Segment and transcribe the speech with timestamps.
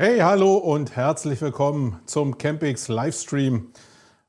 [0.00, 3.72] Hey, hallo und herzlich willkommen zum Campix Livestream.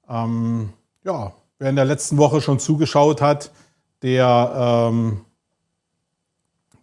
[0.09, 0.73] Ähm,
[1.03, 3.51] ja, wer in der letzten Woche schon zugeschaut hat,
[4.01, 5.25] der, ähm,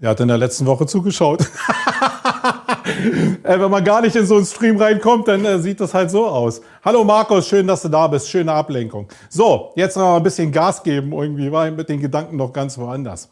[0.01, 1.41] der hat in der letzten Woche zugeschaut.
[3.43, 6.13] äh, wenn man gar nicht in so einen Stream reinkommt, dann äh, sieht das halt
[6.13, 6.61] so aus.
[6.85, 8.29] Hallo Markus, schön, dass du da bist.
[8.29, 9.09] Schöne Ablenkung.
[9.29, 11.11] So, jetzt noch ein bisschen Gas geben.
[11.11, 13.31] Irgendwie war ich mit den Gedanken noch ganz woanders.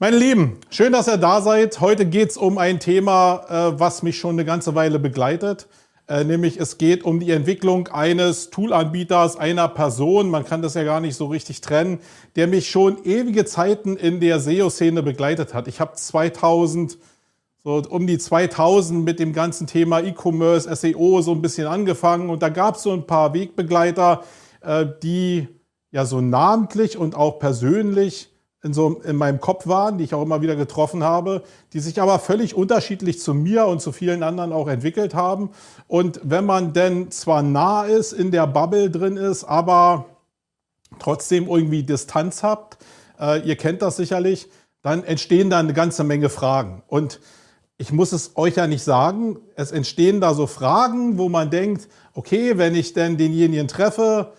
[0.00, 1.80] Meine Lieben, schön, dass ihr da seid.
[1.80, 5.66] Heute geht es um ein Thema, äh, was mich schon eine ganze Weile begleitet.
[6.06, 10.84] Äh, nämlich es geht um die Entwicklung eines Toolanbieters, einer Person, man kann das ja
[10.84, 11.98] gar nicht so richtig trennen,
[12.36, 15.66] der mich schon ewige Zeiten in der SEO-Szene begleitet hat.
[15.66, 16.96] Ich habe 2000,
[17.64, 22.40] so um die 2000 mit dem ganzen Thema E-Commerce, SEO so ein bisschen angefangen und
[22.40, 24.22] da gab es so ein paar Wegbegleiter,
[24.60, 25.48] äh, die
[25.90, 28.30] ja so namentlich und auch persönlich
[28.62, 31.42] in, so, in meinem Kopf waren, die ich auch immer wieder getroffen habe,
[31.72, 35.50] die sich aber völlig unterschiedlich zu mir und zu vielen anderen auch entwickelt haben.
[35.86, 40.06] Und wenn man denn zwar nah ist, in der Bubble drin ist, aber
[40.98, 42.78] trotzdem irgendwie Distanz habt,
[43.20, 44.48] äh, ihr kennt das sicherlich,
[44.82, 46.82] dann entstehen da eine ganze Menge Fragen.
[46.88, 47.20] Und
[47.76, 51.88] ich muss es euch ja nicht sagen, es entstehen da so Fragen, wo man denkt,
[52.12, 54.32] okay, wenn ich denn denjenigen treffe,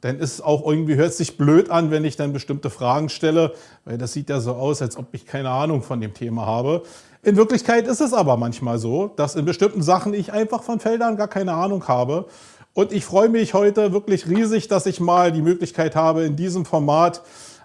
[0.00, 3.52] dann ist es auch irgendwie, hört sich blöd an, wenn ich dann bestimmte Fragen stelle,
[3.84, 6.82] weil das sieht ja so aus, als ob ich keine Ahnung von dem Thema habe.
[7.22, 11.16] In Wirklichkeit ist es aber manchmal so, dass in bestimmten Sachen ich einfach von Feldern
[11.16, 12.26] gar keine Ahnung habe.
[12.72, 16.64] Und ich freue mich heute wirklich riesig, dass ich mal die Möglichkeit habe, in diesem
[16.64, 17.22] Format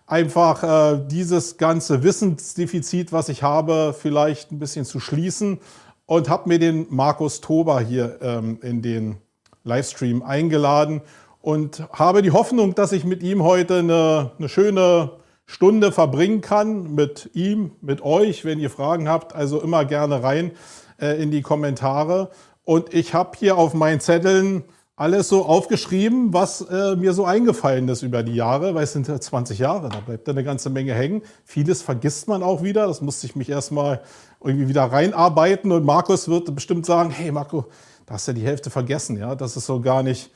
[0.08, 5.60] einfach äh, dieses ganze Wissensdefizit, was ich habe, vielleicht ein bisschen zu schließen
[6.06, 9.18] und habe mir den Markus Tober hier ähm, in den
[9.64, 11.02] Livestream eingeladen
[11.46, 15.12] und habe die Hoffnung, dass ich mit ihm heute eine, eine schöne
[15.46, 20.54] Stunde verbringen kann, mit ihm, mit euch, wenn ihr Fragen habt, also immer gerne rein
[21.00, 22.32] äh, in die Kommentare.
[22.64, 24.64] Und ich habe hier auf meinen Zetteln
[24.96, 29.08] alles so aufgeschrieben, was äh, mir so eingefallen ist über die Jahre, weil es sind
[29.08, 31.22] ja 20 Jahre, da bleibt eine ganze Menge hängen.
[31.44, 34.02] Vieles vergisst man auch wieder, das musste ich mich erstmal
[34.44, 37.66] irgendwie wieder reinarbeiten und Markus wird bestimmt sagen, hey Marco,
[38.08, 40.32] da hast ja die Hälfte vergessen, ja, das ist so gar nicht,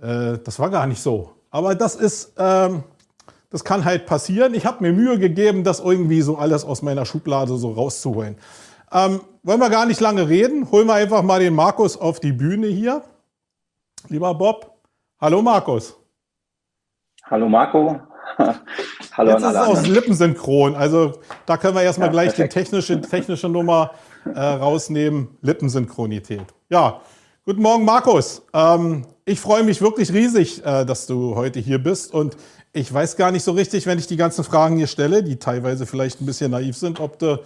[0.00, 1.32] äh, das war gar nicht so.
[1.50, 2.82] Aber das ist, ähm,
[3.50, 4.54] das kann halt passieren.
[4.54, 8.36] Ich habe mir Mühe gegeben, das irgendwie so alles aus meiner Schublade so rauszuholen.
[8.92, 10.70] Ähm, wollen wir gar nicht lange reden.
[10.70, 13.02] Holen wir einfach mal den Markus auf die Bühne hier.
[14.08, 14.78] Lieber Bob.
[15.20, 15.96] Hallo Markus.
[17.24, 18.00] Hallo Marco.
[19.16, 20.74] Hallo Jetzt ist es aus Lippensynchron.
[20.74, 21.12] Also
[21.46, 22.52] da können wir erstmal ja, gleich perfekt.
[22.52, 23.92] die technische, technische Nummer
[24.26, 25.36] äh, rausnehmen.
[25.40, 26.44] Lippensynchronität.
[26.68, 27.00] Ja,
[27.44, 28.42] guten Morgen Markus.
[28.52, 32.12] Ähm, ich freue mich wirklich riesig, äh, dass du heute hier bist.
[32.12, 32.36] Und
[32.72, 35.86] ich weiß gar nicht so richtig, wenn ich die ganzen Fragen hier stelle, die teilweise
[35.86, 37.40] vielleicht ein bisschen naiv sind, ob du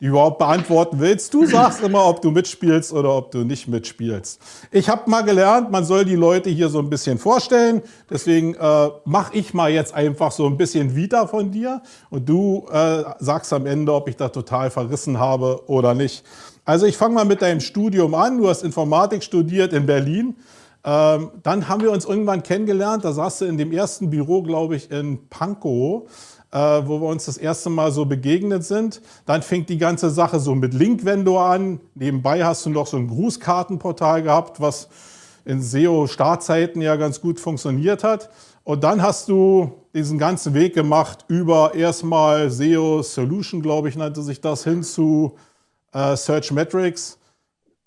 [0.00, 1.32] die überhaupt beantworten willst.
[1.32, 4.40] Du sagst immer, ob du mitspielst oder ob du nicht mitspielst.
[4.70, 7.80] Ich habe mal gelernt, man soll die Leute hier so ein bisschen vorstellen.
[8.10, 11.80] Deswegen äh, mache ich mal jetzt einfach so ein bisschen Vita von dir
[12.10, 16.24] und du äh, sagst am Ende, ob ich da total verrissen habe oder nicht.
[16.64, 18.38] Also ich fange mal mit deinem Studium an.
[18.38, 20.36] Du hast Informatik studiert in Berlin.
[20.84, 23.04] Ähm, dann haben wir uns irgendwann kennengelernt.
[23.04, 26.10] Da saß du in dem ersten Büro, glaube ich, in Pankow,
[26.50, 29.00] äh, wo wir uns das erste Mal so begegnet sind.
[29.24, 31.80] Dann fängt die ganze Sache so mit Link-Vendor an.
[31.94, 34.88] Nebenbei hast du noch so ein Grußkartenportal gehabt, was
[35.46, 38.28] in SEO-Startzeiten ja ganz gut funktioniert hat.
[38.62, 44.22] Und dann hast du diesen ganzen Weg gemacht über erstmal SEO Solution, glaube ich, nannte
[44.22, 45.34] sich das, hin zu
[45.92, 47.18] äh, Search Metrics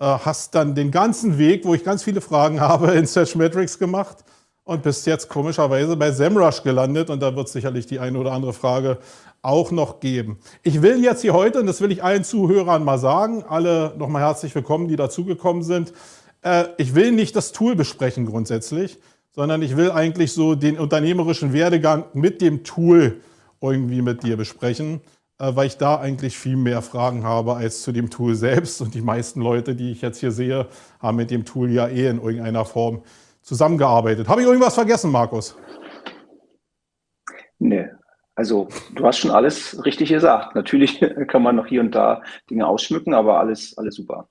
[0.06, 4.18] hast dann den ganzen Weg, wo ich ganz viele Fragen habe, in Search Metrics gemacht
[4.64, 8.34] und bist jetzt komischerweise bei SEMrush gelandet und da wird es sicherlich die eine oder
[8.34, 8.98] andere Frage
[9.42, 10.40] auch noch geben.
[10.62, 14.24] Ich will jetzt hier heute, und das will ich allen Zuhörern mal sagen, alle nochmal
[14.24, 15.94] herzlich willkommen, die dazugekommen sind.
[16.42, 19.00] Äh, ich will nicht das Tool besprechen grundsätzlich,
[19.34, 23.22] sondern ich will eigentlich so den unternehmerischen Werdegang mit dem Tool
[23.62, 25.02] irgendwie mit dir besprechen.
[25.40, 28.82] Äh, weil ich da eigentlich viel mehr Fragen habe als zu dem Tool selbst.
[28.82, 30.68] Und die meisten Leute, die ich jetzt hier sehe,
[31.00, 33.04] haben mit dem Tool ja eh in irgendeiner Form
[33.42, 34.28] zusammengearbeitet.
[34.28, 35.56] Habe ich irgendwas vergessen, Markus?
[37.60, 37.88] Nee.
[38.36, 40.56] Also du hast schon alles richtig gesagt.
[40.56, 44.28] Natürlich kann man noch hier und da Dinge ausschmücken, aber alles, alles super.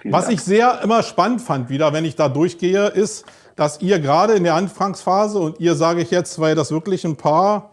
[0.00, 0.34] Vielen Was Dank.
[0.34, 3.24] ich sehr immer spannend fand, wieder, wenn ich da durchgehe, ist,
[3.56, 7.16] dass ihr gerade in der Anfangsphase, und ihr sage ich jetzt, weil das wirklich ein
[7.16, 7.70] paar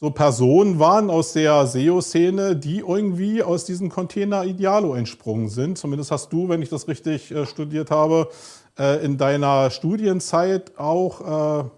[0.00, 5.76] so Personen waren aus der SEO-Szene, die irgendwie aus diesem Container Idealo entsprungen sind.
[5.76, 8.28] Zumindest hast du, wenn ich das richtig äh, studiert habe,
[8.78, 11.68] äh, in deiner Studienzeit auch äh,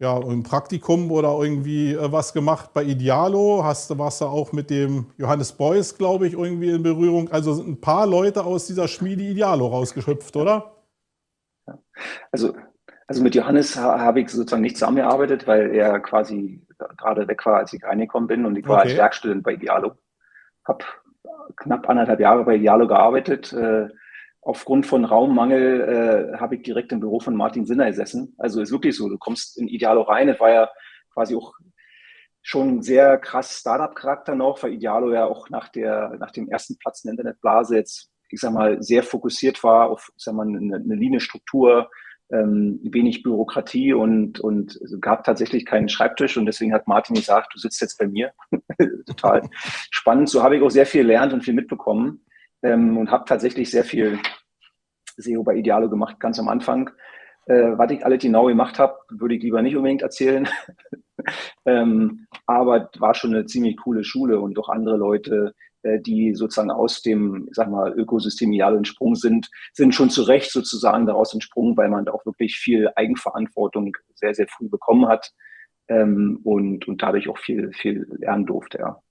[0.00, 3.64] ja, ein Praktikum oder irgendwie äh, was gemacht bei Idealo.
[3.64, 7.30] Hast, warst du auch mit dem Johannes Beuys, glaube ich, irgendwie in Berührung.
[7.30, 10.74] Also sind ein paar Leute aus dieser Schmiede Idealo rausgeschöpft, oder?
[12.32, 12.54] Also,
[13.06, 16.60] also mit Johannes habe ich sozusagen nicht zusammengearbeitet, weil er quasi
[16.96, 18.88] gerade weg war, als ich reingekommen bin und ich war okay.
[18.88, 19.92] als Werkstudent bei Idealo.
[20.66, 20.84] Habe
[21.56, 23.52] knapp anderthalb Jahre bei Idealo gearbeitet.
[23.52, 23.88] Äh,
[24.42, 28.34] aufgrund von Raummangel äh, habe ich direkt im Büro von Martin Sinner gesessen.
[28.38, 30.28] Also ist wirklich so, du kommst in Idealo rein.
[30.28, 30.70] Es war ja
[31.12, 31.54] quasi auch
[32.42, 37.04] schon sehr krass Startup-Charakter noch, weil Idealo ja auch nach, der, nach dem ersten Platz
[37.04, 40.76] in der Internetblase jetzt, ich sag mal, sehr fokussiert war auf, ich sag mal, eine,
[40.76, 41.90] eine Linienstruktur,
[42.32, 47.58] ähm, wenig Bürokratie und, und gab tatsächlich keinen Schreibtisch und deswegen hat Martin gesagt, du
[47.58, 48.32] sitzt jetzt bei mir.
[49.06, 49.48] Total
[49.90, 50.28] spannend.
[50.28, 52.24] So habe ich auch sehr viel gelernt und viel mitbekommen
[52.62, 54.18] ähm, und habe tatsächlich sehr viel
[55.16, 56.90] SEO bei Idealo gemacht, ganz am Anfang.
[57.46, 60.48] Äh, was ich alles genau gemacht habe, würde ich lieber nicht unbedingt erzählen.
[61.64, 67.02] ähm, aber war schon eine ziemlich coole Schule und auch andere Leute, die sozusagen aus
[67.02, 71.88] dem, sag mal, Ökosystem Idealo entsprungen sind, sind schon zu Recht sozusagen daraus entsprungen, weil
[71.88, 75.32] man da auch wirklich viel Eigenverantwortung sehr, sehr früh bekommen hat
[75.88, 79.02] ähm, und, und dadurch auch viel, viel lernen durfte, ja.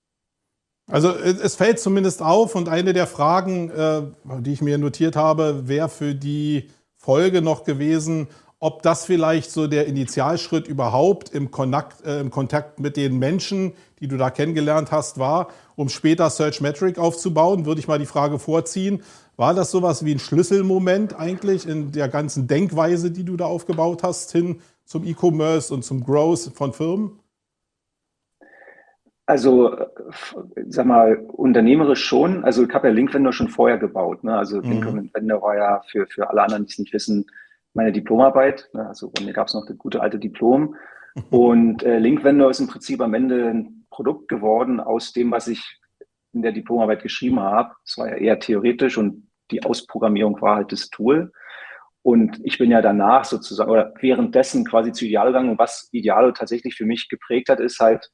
[0.91, 4.01] Also es fällt zumindest auf und eine der Fragen, äh,
[4.41, 8.27] die ich mir notiert habe, wäre für die Folge noch gewesen,
[8.59, 13.73] ob das vielleicht so der Initialschritt überhaupt im Kontakt, äh, im Kontakt mit den Menschen,
[13.99, 18.05] die du da kennengelernt hast, war, um später Search Metric aufzubauen, würde ich mal die
[18.05, 19.01] Frage vorziehen.
[19.37, 24.03] War das sowas wie ein Schlüsselmoment eigentlich in der ganzen Denkweise, die du da aufgebaut
[24.03, 27.19] hast, hin zum E-Commerce und zum Growth von Firmen?
[29.25, 29.77] Also,
[30.67, 32.43] sag mal, unternehmerisch schon.
[32.43, 34.23] Also, ich habe ja Linkwender schon vorher gebaut.
[34.23, 34.35] Ne?
[34.35, 34.71] Also, mhm.
[34.71, 37.25] Linkwender war ja für, für alle anderen, die es nicht wissen,
[37.73, 38.69] meine Diplomarbeit.
[38.73, 38.87] Ne?
[38.87, 40.75] Also, bei mir gab es noch das gute alte Diplom.
[41.29, 45.79] Und äh, Linkwender ist im Prinzip am Ende ein Produkt geworden aus dem, was ich
[46.33, 47.73] in der Diplomarbeit geschrieben habe.
[47.83, 51.31] Es war ja eher theoretisch und die Ausprogrammierung war halt das Tool.
[52.01, 55.49] Und ich bin ja danach sozusagen oder währenddessen quasi zu Idealo gegangen.
[55.49, 58.09] Und was Idealo tatsächlich für mich geprägt hat, ist halt,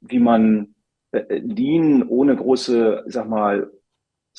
[0.00, 0.74] wie man
[1.12, 3.70] äh, Lean ohne große, sag mal,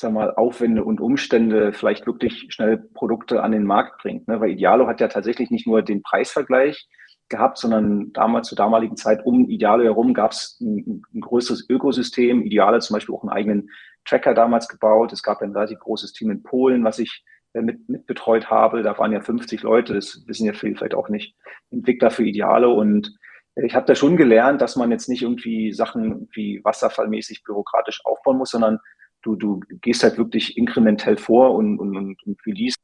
[0.00, 4.28] sag mal, Aufwände und Umstände vielleicht wirklich schnell Produkte an den Markt bringt.
[4.28, 4.40] Ne?
[4.40, 6.88] Weil Idealo hat ja tatsächlich nicht nur den Preisvergleich
[7.28, 12.42] gehabt, sondern damals zur damaligen Zeit um Idealo herum gab es ein, ein, größeres Ökosystem.
[12.42, 13.70] Idealo zum Beispiel auch einen eigenen
[14.04, 15.12] Tracker damals gebaut.
[15.12, 17.24] Es gab ein relativ großes Team in Polen, was ich
[17.54, 18.82] äh, mit, mit betreut habe.
[18.82, 21.34] Da waren ja 50 Leute, das wissen ja viele vielleicht auch nicht,
[21.72, 23.18] Entwickler für Idealo und
[23.56, 28.38] ich habe da schon gelernt, dass man jetzt nicht irgendwie Sachen wie wasserfallmäßig bürokratisch aufbauen
[28.38, 28.78] muss, sondern
[29.22, 32.76] du, du gehst halt wirklich inkrementell vor und, und, und, und release.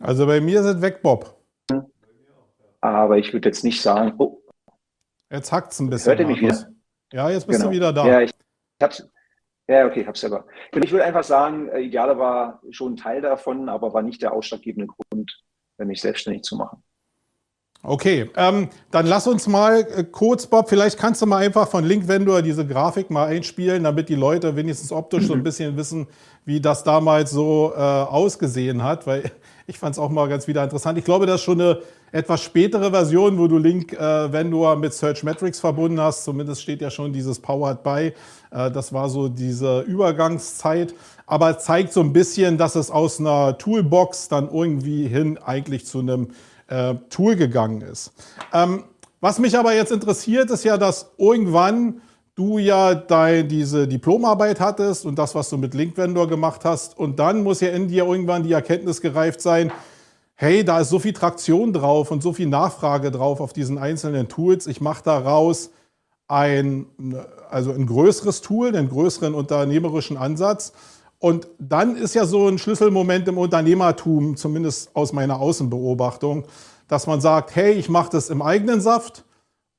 [0.00, 1.36] Also bei mir sind weg, Bob.
[2.80, 4.40] Aber ich würde jetzt nicht sagen, oh.
[5.30, 6.10] Jetzt hackt es ein bisschen.
[6.10, 6.72] Hört ihr mich wieder?
[7.12, 7.70] Ja, jetzt bist genau.
[7.70, 8.06] du wieder da.
[8.06, 8.94] Ja, ich, ich habe
[9.70, 10.46] ja, okay, ich habe selber.
[10.72, 14.32] Ich würde einfach sagen, äh, Ideale war schon ein Teil davon, aber war nicht der
[14.32, 15.44] ausschlaggebende Grund,
[15.76, 16.82] mich selbstständig zu machen.
[17.88, 21.84] Okay, ähm, dann lass uns mal äh, kurz, Bob, vielleicht kannst du mal einfach von
[21.84, 25.44] Link Vendor diese Grafik mal einspielen, damit die Leute wenigstens optisch so ein mhm.
[25.44, 26.06] bisschen wissen,
[26.44, 29.30] wie das damals so äh, ausgesehen hat, weil
[29.66, 30.98] ich fand es auch mal ganz wieder interessant.
[30.98, 31.78] Ich glaube, das ist schon eine
[32.12, 36.24] etwas spätere Version, wo du Link äh, Vendor mit Search Metrics verbunden hast.
[36.24, 38.12] Zumindest steht ja schon dieses Powered by.
[38.50, 40.94] Äh, das war so diese Übergangszeit.
[41.26, 46.00] Aber zeigt so ein bisschen, dass es aus einer Toolbox dann irgendwie hin eigentlich zu
[46.00, 46.28] einem
[46.68, 48.12] äh, Tool gegangen ist.
[48.52, 48.84] Ähm,
[49.20, 52.00] was mich aber jetzt interessiert, ist ja, dass irgendwann
[52.36, 56.96] du ja dein, diese Diplomarbeit hattest und das, was du mit Link Vendor gemacht hast.
[56.96, 59.72] Und dann muss ja in dir irgendwann die Erkenntnis gereift sein,
[60.36, 64.28] hey, da ist so viel Traktion drauf und so viel Nachfrage drauf auf diesen einzelnen
[64.28, 64.68] Tools.
[64.68, 65.70] Ich mache daraus
[66.28, 66.86] ein,
[67.50, 70.72] also ein größeres Tool, einen größeren unternehmerischen Ansatz.
[71.18, 76.46] Und dann ist ja so ein Schlüsselmoment im Unternehmertum, zumindest aus meiner Außenbeobachtung,
[76.86, 79.24] dass man sagt, hey, ich mache das im eigenen Saft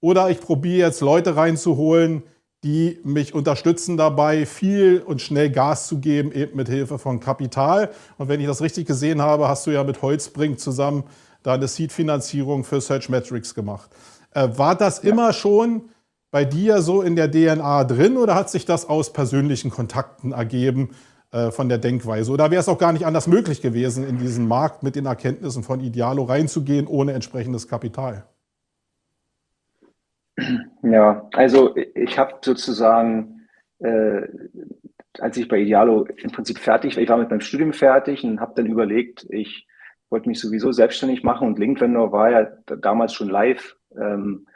[0.01, 2.23] oder ich probiere jetzt Leute reinzuholen,
[2.63, 7.91] die mich unterstützen dabei, viel und schnell Gas zu geben, eben mit Hilfe von Kapital.
[8.17, 11.05] Und wenn ich das richtig gesehen habe, hast du ja mit Holzbrink zusammen
[11.41, 13.89] da eine Seed-Finanzierung für Search Metrics gemacht.
[14.31, 15.11] Äh, war das ja.
[15.11, 15.83] immer schon
[16.31, 20.89] bei dir so in der DNA drin oder hat sich das aus persönlichen Kontakten ergeben
[21.51, 22.31] von der Denkweise?
[22.31, 25.63] Oder wäre es auch gar nicht anders möglich gewesen, in diesen Markt mit den Erkenntnissen
[25.63, 28.25] von Idealo reinzugehen, ohne entsprechendes Kapital?
[30.81, 33.39] Ja, also ich habe sozusagen
[33.79, 34.27] äh,
[35.19, 38.39] als ich bei Idealo im Prinzip fertig war, ich war mit meinem Studium fertig und
[38.39, 39.67] habe dann überlegt, ich
[40.09, 43.75] wollte mich sowieso selbstständig machen und Link Vendor war ja damals schon live.
[43.99, 44.47] Ähm,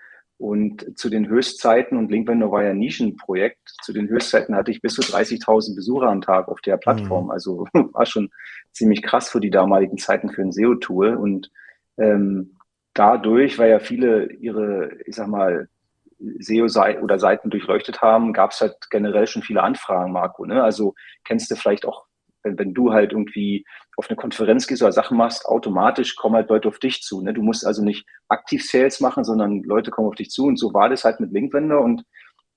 [0.43, 4.71] und zu den Höchstzeiten, und Link Vendor war ja ein Nischenprojekt, zu den Höchstzeiten hatte
[4.71, 7.25] ich bis zu 30.000 Besucher am Tag auf der Plattform.
[7.25, 7.31] Mhm.
[7.31, 8.29] Also war schon
[8.73, 11.15] ziemlich krass für die damaligen Zeiten für ein SEO-Tool.
[11.15, 11.50] Und
[11.97, 12.57] ähm,
[12.93, 15.69] dadurch, weil ja viele ihre, ich sag mal,
[16.19, 20.43] SEO-Seiten oder Seiten durchleuchtet haben, gab es halt generell schon viele Anfragen, Marco.
[20.45, 20.62] Ne?
[20.62, 22.03] Also kennst du vielleicht auch,
[22.43, 23.65] wenn, du halt irgendwie
[23.97, 27.21] auf eine Konferenz gehst oder Sachen machst, automatisch kommen halt Leute auf dich zu.
[27.21, 27.33] Ne?
[27.33, 30.45] Du musst also nicht aktiv Sales machen, sondern Leute kommen auf dich zu.
[30.45, 32.03] Und so war das halt mit Linkwender und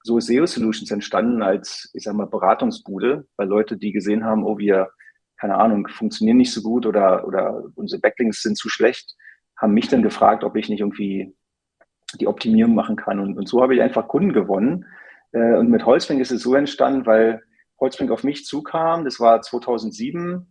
[0.02, 4.44] so ist SEO Solutions entstanden als, ich sag mal, Beratungsbude, weil Leute, die gesehen haben,
[4.44, 4.90] oh, wir,
[5.36, 9.14] keine Ahnung, funktionieren nicht so gut oder, oder unsere Backlinks sind zu schlecht,
[9.56, 11.34] haben mich dann gefragt, ob ich nicht irgendwie
[12.20, 13.18] die Optimierung machen kann.
[13.18, 14.86] Und, und so habe ich einfach Kunden gewonnen.
[15.32, 17.42] Äh, und mit Holzbrink ist es so entstanden, weil
[17.80, 19.04] Holzbrink auf mich zukam.
[19.04, 20.46] Das war 2007.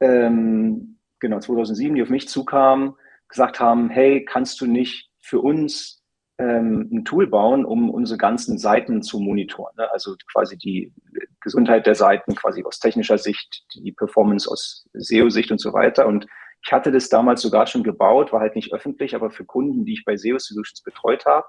[0.00, 2.94] Ähm, genau, 2007, die auf mich zukamen,
[3.28, 6.02] gesagt haben, hey, kannst du nicht für uns
[6.38, 9.74] ähm, ein Tool bauen, um unsere ganzen Seiten zu monitoren?
[9.76, 9.90] Ne?
[9.90, 10.92] Also quasi die
[11.40, 16.06] Gesundheit der Seiten, quasi aus technischer Sicht, die Performance aus SEO-Sicht und so weiter.
[16.06, 16.26] Und
[16.64, 19.94] ich hatte das damals sogar schon gebaut, war halt nicht öffentlich, aber für Kunden, die
[19.94, 21.46] ich bei SEO Solutions betreut habe.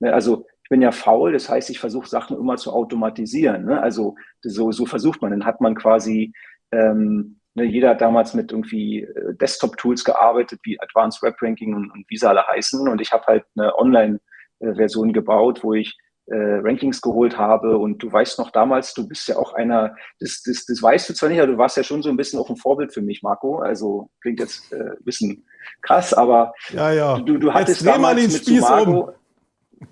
[0.00, 3.64] Ne, also ich bin ja faul, das heißt, ich versuche Sachen immer zu automatisieren.
[3.64, 3.80] Ne?
[3.80, 5.30] Also so, so versucht man.
[5.30, 6.32] Dann hat man quasi,
[6.72, 11.90] ähm, ne, jeder hat damals mit irgendwie äh, Desktop-Tools gearbeitet, wie Advanced Web Ranking und,
[11.90, 12.88] und wie sie alle heißen.
[12.88, 15.96] Und ich habe halt eine Online-Version gebaut, wo ich
[16.30, 17.76] äh, Rankings geholt habe.
[17.76, 21.14] Und du weißt noch damals, du bist ja auch einer, das, das, das weißt du
[21.14, 23.22] zwar nicht, aber du warst ja schon so ein bisschen auch ein Vorbild für mich,
[23.22, 23.58] Marco.
[23.58, 25.44] Also klingt jetzt äh, ein bisschen
[25.82, 27.18] krass, aber ja, ja.
[27.18, 29.14] Du, du hattest jetzt damals mit Spieß Sumago, um.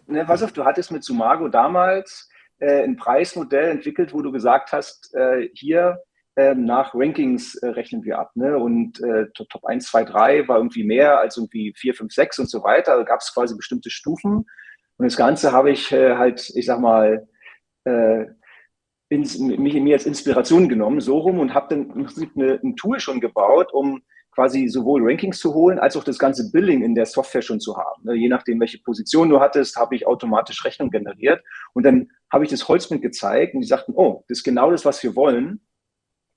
[0.07, 4.73] Ne, pass auf, du hattest mit Sumago damals äh, ein Preismodell entwickelt, wo du gesagt
[4.73, 5.99] hast, äh, hier
[6.37, 8.31] ähm, nach Rankings äh, rechnen wir ab.
[8.35, 8.57] Ne?
[8.57, 12.51] Und äh, Top 1, 2, 3 war irgendwie mehr als irgendwie 4, 5, 6 und
[12.51, 12.97] so weiter.
[12.97, 14.47] Da gab es quasi bestimmte Stufen.
[14.99, 17.29] Und das Ganze habe ich äh, halt, ich sag mal,
[17.85, 18.27] äh,
[19.09, 22.61] ins, mich in mir als Inspiration genommen, so rum und habe dann im Prinzip eine,
[22.63, 24.03] ein Tool schon gebaut, um
[24.39, 27.77] quasi sowohl Rankings zu holen, als auch das ganze Billing in der Software schon zu
[27.77, 28.05] haben.
[28.05, 31.43] Ne, je nachdem, welche Position du hattest, habe ich automatisch Rechnung generiert.
[31.73, 34.85] Und dann habe ich das Holzbild gezeigt und die sagten, oh, das ist genau das,
[34.85, 35.61] was wir wollen.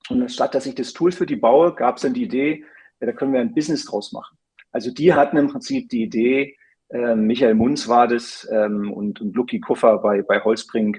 [0.08, 2.64] Und anstatt, dass ich das Tool für die baue, gab es dann die Idee,
[2.98, 4.36] ja, da können wir ein Business draus machen.
[4.72, 6.56] Also die hatten im Prinzip die Idee,
[6.90, 10.98] ähm, Michael Munz war das ähm, und, und Lucky Kuffer bei, bei Holzbrink.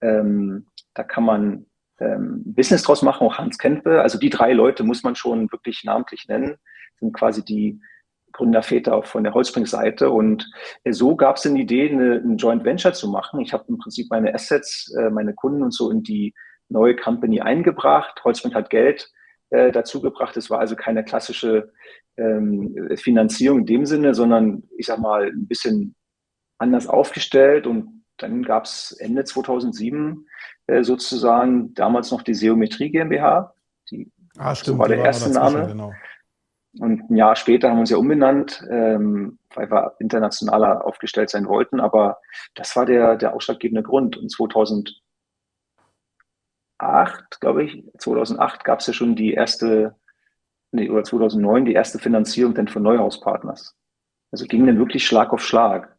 [0.00, 1.66] Ähm, da kann man
[2.00, 4.02] ähm, Business draus machen, auch Hans Kempe.
[4.02, 6.56] Also die drei Leute muss man schon wirklich namentlich nennen,
[6.98, 7.80] sind quasi die
[8.32, 10.10] Gründerväter von der Holzbrink-Seite.
[10.10, 10.50] Und
[10.84, 13.40] äh, so gab es die Idee, eine, ein Joint Venture zu machen.
[13.40, 16.34] Ich habe im Prinzip meine Assets, äh, meine Kunden und so in die
[16.68, 18.22] neue Company eingebracht.
[18.24, 19.10] Holzbrink hat Geld
[19.50, 20.36] äh, dazu gebracht.
[20.36, 21.72] Es war also keine klassische
[22.16, 25.94] ähm, Finanzierung in dem Sinne, sondern ich sag mal ein bisschen
[26.58, 30.26] anders aufgestellt und dann gab es Ende 2007
[30.66, 33.54] äh, sozusagen damals noch die Seometrie GmbH.
[33.90, 35.66] Die ah, stimmt, so war der erste Name.
[35.66, 35.92] Genau.
[36.78, 41.48] Und ein Jahr später haben wir uns ja umbenannt, ähm, weil wir internationaler aufgestellt sein
[41.48, 41.80] wollten.
[41.80, 42.18] Aber
[42.54, 44.16] das war der, der ausschlaggebende Grund.
[44.16, 45.00] Und 2008,
[47.40, 49.96] glaube ich, 2008 gab es ja schon die erste
[50.72, 53.76] nee, oder 2009 die erste Finanzierung dann von Neuhauspartners.
[54.30, 55.96] Also ging dann wirklich Schlag auf Schlag.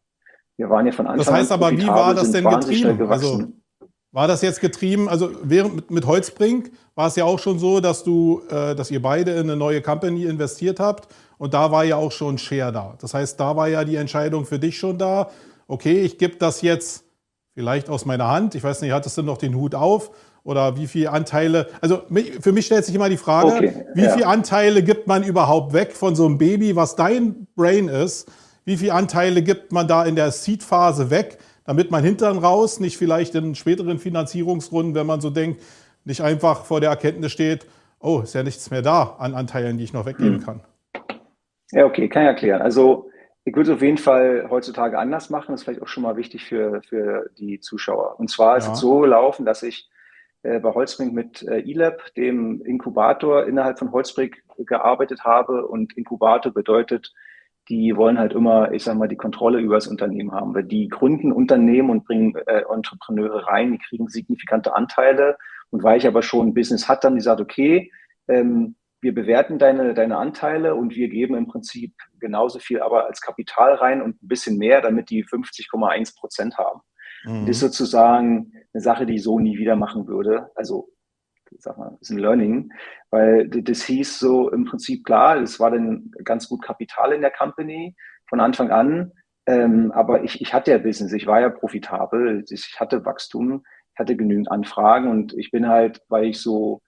[0.56, 1.26] Wir waren ja von Anfang an.
[1.26, 3.10] Das heißt aber, wie war das denn getrieben?
[3.10, 3.42] Also
[4.12, 5.08] war das jetzt getrieben?
[5.08, 8.90] Also während mit, mit Holzbrink war es ja auch schon so, dass du, äh, dass
[8.90, 12.72] ihr beide in eine neue Company investiert habt und da war ja auch schon Share
[12.72, 12.94] da.
[13.00, 15.30] Das heißt, da war ja die Entscheidung für dich schon da.
[15.66, 17.04] Okay, ich gebe das jetzt
[17.54, 18.54] vielleicht aus meiner Hand.
[18.54, 20.10] Ich weiß nicht, hattest du noch den Hut auf
[20.44, 21.68] oder wie viele Anteile?
[21.80, 22.02] Also
[22.40, 24.10] für mich stellt sich immer die Frage, okay, wie ja.
[24.10, 28.30] viele Anteile gibt man überhaupt weg von so einem Baby, was dein Brain ist?
[28.64, 32.96] Wie viele Anteile gibt man da in der Seed-Phase weg, damit man hintern raus nicht
[32.96, 35.60] vielleicht in späteren Finanzierungsrunden, wenn man so denkt,
[36.04, 37.66] nicht einfach vor der Erkenntnis steht,
[38.00, 40.44] oh, ist ja nichts mehr da an Anteilen, die ich noch weggeben hm.
[40.44, 40.60] kann.
[41.70, 42.60] Ja, okay, kann ich erklären.
[42.60, 43.10] Also
[43.44, 45.52] ich würde es auf jeden Fall heutzutage anders machen.
[45.52, 48.18] Das ist vielleicht auch schon mal wichtig für, für die Zuschauer.
[48.20, 48.72] Und zwar ist ja.
[48.72, 49.88] es so gelaufen, dass ich
[50.42, 55.66] äh, bei Holzbrink mit äh, eLab, dem Inkubator innerhalb von Holzbrink gearbeitet habe.
[55.66, 57.12] Und Inkubator bedeutet,
[57.72, 60.54] die wollen halt immer, ich sag mal, die Kontrolle über das Unternehmen haben.
[60.54, 65.38] Weil die gründen Unternehmen und bringen äh, Entrepreneure rein, die kriegen signifikante Anteile.
[65.70, 67.90] Und weil ich aber schon ein Business hatte, dann die sagt, okay,
[68.28, 73.22] ähm, wir bewerten deine, deine Anteile und wir geben im Prinzip genauso viel aber als
[73.22, 76.80] Kapital rein und ein bisschen mehr, damit die 50,1 Prozent haben.
[77.24, 77.46] Mhm.
[77.46, 80.50] Das ist sozusagen eine Sache, die ich so nie wieder machen würde.
[80.56, 80.90] Also
[81.58, 82.72] sag mal, ist ein Learning,
[83.10, 87.30] weil das hieß so im Prinzip klar, es war dann ganz gut Kapital in der
[87.30, 87.94] Company
[88.28, 89.12] von Anfang an,
[89.46, 93.98] ähm, aber ich, ich hatte ja Business, ich war ja profitabel, ich hatte Wachstum, ich
[93.98, 96.80] hatte genügend Anfragen und ich bin halt, weil ich so,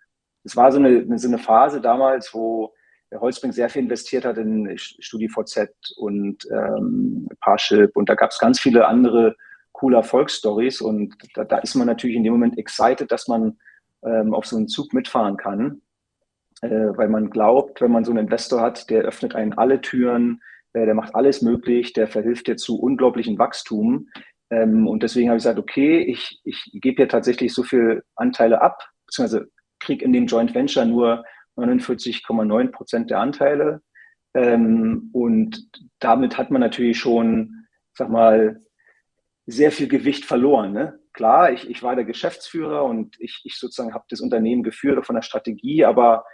[0.44, 2.72] es war so eine, so eine Phase damals, wo
[3.10, 8.38] der Holzbrink sehr viel investiert hat in StudiVZ und ähm, Parship und da gab es
[8.38, 9.36] ganz viele andere
[9.72, 13.58] coole Erfolgsstories und da, da, ist man natürlich in dem Moment excited, dass man
[14.04, 15.82] ähm, auf so einen Zug mitfahren kann,
[16.62, 20.42] äh, weil man glaubt, wenn man so einen Investor hat, der öffnet einen alle Türen,
[20.72, 24.08] äh, der macht alles möglich, der verhilft dir zu unglaublichen Wachstum.
[24.50, 28.60] Ähm, und deswegen habe ich gesagt, okay, ich, ich gebe hier tatsächlich so viel Anteile
[28.62, 29.48] ab, beziehungsweise
[29.80, 31.24] kriege in dem Joint Venture nur
[31.56, 33.82] 49,9 Prozent der Anteile.
[34.34, 35.68] Ähm, und
[36.00, 38.60] damit hat man natürlich schon, sag mal,
[39.46, 40.72] sehr viel Gewicht verloren.
[40.72, 40.98] Ne?
[41.14, 45.14] Klar, ich, ich war der Geschäftsführer und ich, ich sozusagen habe das Unternehmen geführt von
[45.14, 46.24] der Strategie, aber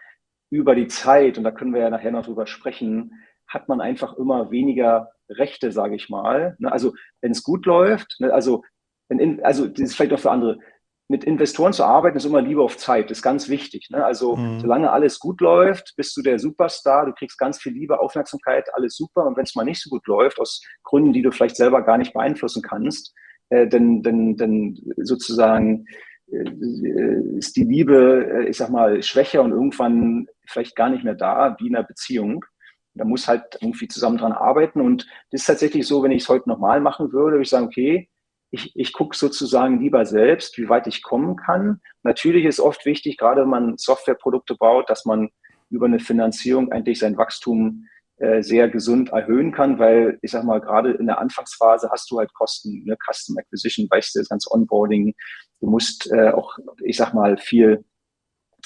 [0.51, 3.13] über die Zeit, und da können wir ja nachher noch drüber sprechen,
[3.47, 6.57] hat man einfach immer weniger Rechte, sage ich mal.
[6.59, 6.73] Ne?
[6.73, 8.33] Also wenn es gut läuft, ne?
[8.33, 8.65] also,
[9.09, 10.59] wenn, also das ist vielleicht auch für andere,
[11.09, 13.89] mit Investoren zu arbeiten, ist immer Liebe auf Zeit, ist ganz wichtig.
[13.91, 14.05] Ne?
[14.05, 14.61] Also mhm.
[14.61, 18.97] solange alles gut läuft, bist du der Superstar, du kriegst ganz viel Liebe, Aufmerksamkeit, alles
[18.97, 19.27] super.
[19.27, 21.99] Und wenn es mal nicht so gut läuft, aus Gründen, die du vielleicht selber gar
[21.99, 23.13] nicht beeinflussen kannst,
[23.51, 25.85] äh, dann, dann, dann sozusagen
[26.33, 31.15] äh, ist die Liebe, äh, ich sag mal, schwächer und irgendwann vielleicht gar nicht mehr
[31.15, 32.45] da, wie in einer Beziehung.
[32.95, 34.81] Da muss halt irgendwie zusammen dran arbeiten.
[34.81, 37.67] Und das ist tatsächlich so, wenn ich es heute nochmal machen würde, würde ich sagen,
[37.67, 38.09] okay,
[38.51, 41.81] ich, ich gucke sozusagen lieber selbst, wie weit ich kommen kann.
[42.03, 45.31] Natürlich ist oft wichtig, gerade wenn man Softwareprodukte baut, dass man
[45.71, 47.87] über eine Finanzierung eigentlich sein Wachstum
[48.41, 52.33] sehr gesund erhöhen kann, weil ich sag mal, gerade in der Anfangsphase hast du halt
[52.35, 52.97] Kosten, ne?
[52.97, 55.15] Custom Acquisition, weißt du, das ganze Onboarding.
[55.61, 57.85] Du musst äh, auch, ich sag mal, viel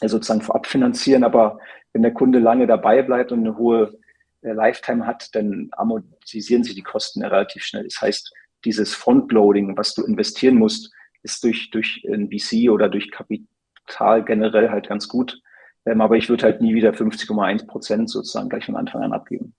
[0.00, 1.58] äh, sozusagen vorab finanzieren, aber
[1.92, 3.96] wenn der Kunde lange dabei bleibt und eine hohe
[4.42, 7.84] äh, Lifetime hat, dann amortisieren sich die Kosten relativ schnell.
[7.84, 8.32] Das heißt,
[8.64, 14.70] dieses Frontloading, was du investieren musst, ist durch, durch ein VC oder durch Kapital generell
[14.70, 15.40] halt ganz gut.
[15.86, 19.54] Ähm, aber ich würde halt nie wieder 50,1 Prozent sozusagen gleich von Anfang an abgeben.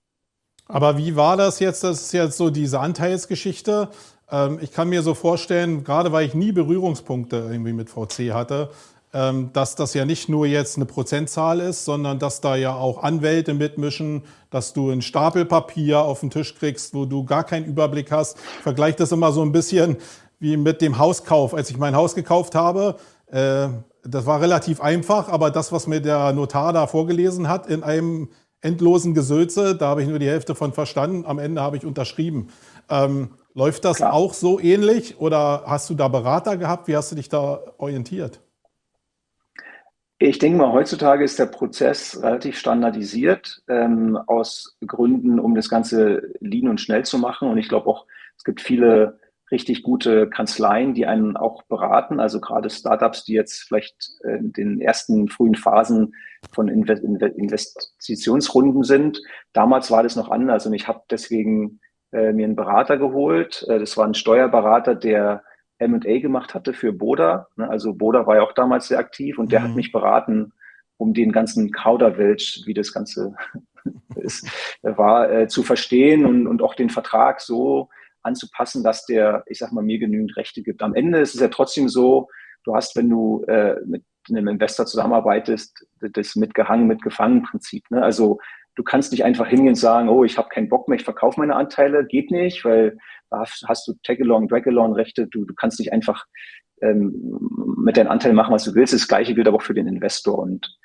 [0.68, 1.84] Aber wie war das jetzt?
[1.84, 3.88] Das ist jetzt so diese Anteilsgeschichte.
[4.30, 8.70] Ähm, ich kann mir so vorstellen, gerade weil ich nie Berührungspunkte irgendwie mit VC hatte,
[9.14, 13.02] ähm, dass das ja nicht nur jetzt eine Prozentzahl ist, sondern dass da ja auch
[13.02, 17.66] Anwälte mitmischen, dass du ein Stapel Papier auf den Tisch kriegst, wo du gar keinen
[17.66, 18.36] Überblick hast.
[18.36, 19.96] Ich vergleiche das immer so ein bisschen
[20.40, 21.54] wie mit dem Hauskauf.
[21.54, 22.96] Als ich mein Haus gekauft habe,
[23.30, 23.68] äh,
[24.08, 28.28] das war relativ einfach, aber das, was mir der Notar da vorgelesen hat in einem
[28.60, 31.24] endlosen Gesülze, da habe ich nur die Hälfte von verstanden.
[31.26, 32.48] Am Ende habe ich unterschrieben.
[32.90, 34.12] Ähm, läuft das Klar.
[34.12, 36.88] auch so ähnlich oder hast du da Berater gehabt?
[36.88, 38.40] Wie hast du dich da orientiert?
[40.18, 46.22] Ich denke mal, heutzutage ist der Prozess relativ standardisiert ähm, aus Gründen, um das Ganze
[46.40, 47.50] lean und schnell zu machen.
[47.50, 49.18] Und ich glaube auch, es gibt viele
[49.50, 52.20] richtig gute Kanzleien, die einen auch beraten.
[52.20, 56.14] Also gerade Startups, die jetzt vielleicht in den ersten frühen Phasen
[56.52, 59.22] von Investitionsrunden sind.
[59.52, 61.80] Damals war das noch anders und ich habe deswegen
[62.12, 63.64] äh, mir einen Berater geholt.
[63.68, 65.42] Äh, das war ein Steuerberater, der
[65.78, 67.48] M&A gemacht hatte für Boda.
[67.56, 67.68] Ne?
[67.68, 69.64] Also Boda war ja auch damals sehr aktiv und der mhm.
[69.64, 70.52] hat mich beraten,
[70.96, 73.34] um den ganzen Kauderwelsch, wie das Ganze
[74.16, 74.48] ist,
[74.82, 77.90] war, äh, zu verstehen und, und auch den Vertrag so
[78.26, 80.82] anzupassen, dass der, ich sag mal, mir genügend Rechte gibt.
[80.82, 82.28] Am Ende ist es ja trotzdem so,
[82.64, 87.90] du hast, wenn du äh, mit einem Investor zusammenarbeitest, das mitgehangen, mitgefangen Prinzip.
[87.90, 88.02] Ne?
[88.02, 88.38] Also
[88.74, 91.40] du kannst nicht einfach hingehen und sagen, oh, ich habe keinen Bock mehr, ich verkaufe
[91.40, 92.98] meine Anteile, geht nicht, weil
[93.30, 96.26] da hast du Tag-along, Drag-along-Rechte, du, du kannst nicht einfach
[96.82, 97.38] ähm,
[97.78, 98.92] mit deinen Anteilen machen, was du willst.
[98.92, 100.76] Das gleiche gilt aber auch für den Investor und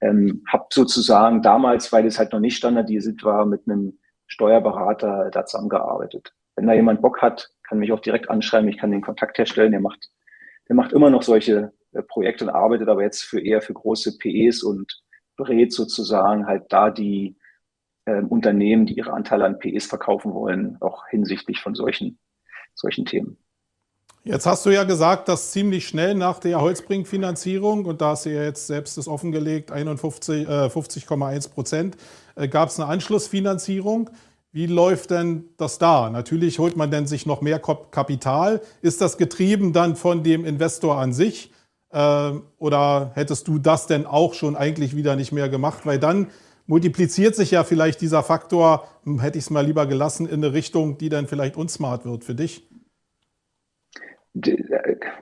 [0.00, 5.46] ähm, habe sozusagen damals, weil es halt noch nicht standardisiert war, mit einem Steuerberater da
[5.46, 6.32] zusammengearbeitet.
[6.58, 9.70] Wenn da jemand Bock hat, kann mich auch direkt anschreiben, ich kann den Kontakt herstellen,
[9.70, 10.10] der macht,
[10.68, 14.18] der macht immer noch solche äh, Projekte und arbeitet aber jetzt für eher für große
[14.18, 15.00] PEs und
[15.36, 17.36] berät sozusagen halt da die
[18.06, 22.18] äh, Unternehmen, die ihre Anteile an PEs verkaufen wollen, auch hinsichtlich von solchen,
[22.74, 23.38] solchen Themen.
[24.24, 28.30] Jetzt hast du ja gesagt, dass ziemlich schnell nach der Holzbrink-Finanzierung, und da hast du
[28.30, 31.96] ja jetzt selbst das offengelegt, 51, äh, 50,1 Prozent,
[32.34, 34.10] äh, gab es eine Anschlussfinanzierung.
[34.50, 36.08] Wie läuft denn das da?
[36.08, 38.62] Natürlich holt man denn sich noch mehr Kapital.
[38.80, 41.52] Ist das getrieben dann von dem Investor an sich?
[41.90, 45.84] Äh, oder hättest du das denn auch schon eigentlich wieder nicht mehr gemacht?
[45.84, 46.28] Weil dann
[46.66, 50.54] multipliziert sich ja vielleicht dieser Faktor, hm, hätte ich es mal lieber gelassen, in eine
[50.54, 52.66] Richtung, die dann vielleicht unsmart wird für dich.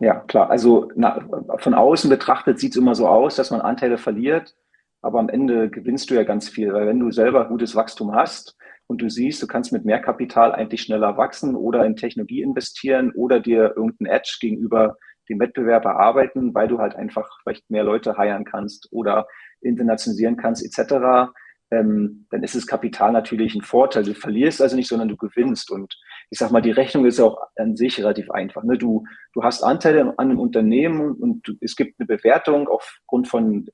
[0.01, 0.51] Ja, klar.
[0.51, 1.27] Also na,
[1.59, 4.57] von außen betrachtet sieht es immer so aus, dass man Anteile verliert,
[5.01, 8.57] aber am Ende gewinnst du ja ganz viel, weil wenn du selber gutes Wachstum hast
[8.89, 13.13] und du siehst, du kannst mit mehr Kapital eigentlich schneller wachsen oder in Technologie investieren
[13.15, 14.97] oder dir irgendein Edge gegenüber
[15.29, 19.27] dem Wettbewerber arbeiten, weil du halt einfach vielleicht mehr Leute heiren kannst oder
[19.61, 21.33] internationalisieren kannst etc.,
[21.73, 24.05] ähm, dann ist das Kapital natürlich ein Vorteil.
[24.05, 25.71] Du verlierst also nicht, sondern du gewinnst.
[25.71, 25.99] Und
[26.31, 28.63] ich sag mal, die Rechnung ist auch an sich relativ einfach.
[28.63, 28.79] Ne?
[28.79, 33.67] Du, du hast Anteile an einem Unternehmen und du, es gibt eine Bewertung aufgrund von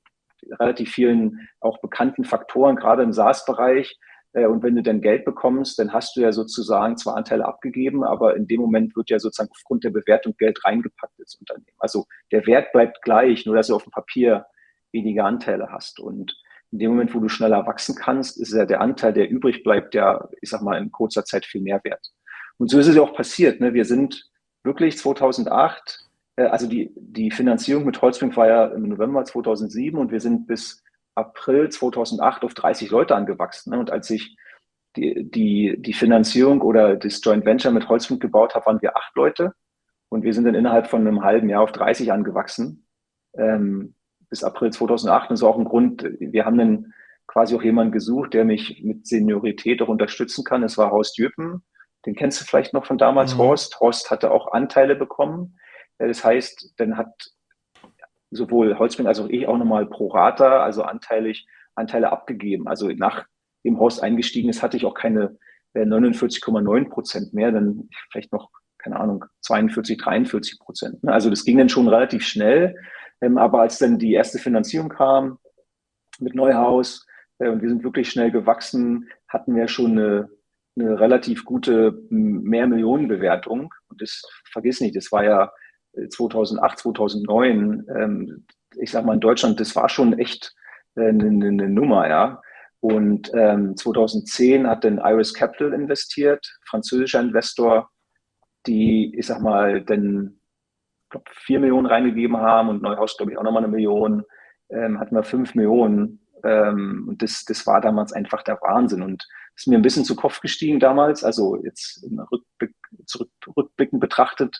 [0.59, 3.95] relativ vielen auch bekannten Faktoren, gerade im SaaS-Bereich.
[4.33, 8.03] Äh, und wenn du dann Geld bekommst, dann hast du ja sozusagen zwar Anteile abgegeben,
[8.03, 11.77] aber in dem Moment wird ja sozusagen aufgrund der Bewertung Geld reingepackt ins Unternehmen.
[11.79, 14.45] Also der Wert bleibt gleich, nur dass du auf dem Papier
[14.91, 15.99] weniger Anteile hast.
[15.99, 16.35] Und
[16.71, 19.93] in dem Moment, wo du schneller wachsen kannst, ist ja der Anteil, der übrig bleibt,
[19.93, 22.11] ja, ich sag mal, in kurzer Zeit viel mehr wert.
[22.57, 23.59] Und so ist es ja auch passiert.
[23.59, 23.73] Ne?
[23.73, 24.29] Wir sind
[24.63, 30.11] wirklich 2008, äh, also die, die Finanzierung mit Holzbrink war ja im November 2007 und
[30.11, 30.82] wir sind bis
[31.15, 33.71] April 2008 auf 30 Leute angewachsen.
[33.71, 33.79] Ne?
[33.79, 34.35] Und als ich
[34.95, 39.15] die, die, die Finanzierung oder das Joint Venture mit Holzbrink gebaut habe, waren wir acht
[39.15, 39.53] Leute.
[40.09, 42.87] Und wir sind dann innerhalb von einem halben Jahr auf 30 angewachsen.
[43.35, 43.95] Ähm,
[44.29, 45.31] bis April 2008.
[45.31, 46.93] Das ist auch ein Grund, wir haben dann
[47.27, 50.63] quasi auch jemanden gesucht, der mich mit Seniorität auch unterstützen kann.
[50.63, 51.63] Es war Horst Jöpen.
[52.05, 53.39] Den kennst du vielleicht noch von damals, mhm.
[53.39, 53.79] Horst.
[53.79, 55.57] Horst hatte auch Anteile bekommen.
[55.97, 57.32] Das heißt, dann hat
[58.33, 62.67] sowohl Holzbrink als auch ich auch nochmal pro Rata, also anteilig, Anteile abgegeben.
[62.67, 63.25] Also nach
[63.65, 65.37] dem Horst eingestiegen ist, hatte ich auch keine
[65.75, 70.97] 49,9 äh, Prozent mehr, dann vielleicht noch, keine Ahnung, 42, 43 Prozent.
[71.07, 72.75] Also das ging dann schon relativ schnell.
[73.21, 75.39] Ähm, aber als dann die erste Finanzierung kam
[76.19, 77.07] mit Neuhaus
[77.39, 80.29] äh, und wir sind wirklich schnell gewachsen, hatten wir schon eine,
[80.77, 83.73] eine relativ gute Mehrmillionenbewertung.
[83.87, 85.51] Und das vergiss nicht, das war ja
[86.09, 87.85] 2008, äh, 2009.
[87.95, 88.45] Ähm,
[88.77, 90.55] ich sag mal in Deutschland, das war schon echt
[90.95, 92.41] äh, eine, eine Nummer, ja.
[92.79, 97.89] Und ähm, 2010 hat dann Iris Capital investiert, französischer Investor,
[98.65, 100.39] die, ich sag mal, dann
[101.13, 104.23] glaube, vier Millionen reingegeben haben und Neuhaus, glaube ich, auch nochmal eine Million,
[104.69, 106.19] ähm, hatten wir fünf Millionen.
[106.43, 109.01] Ähm, und das, das war damals einfach der Wahnsinn.
[109.01, 109.25] Und
[109.55, 112.75] ist mir ein bisschen zu Kopf gestiegen damals, also jetzt im Rückblick,
[113.99, 114.59] betrachtet.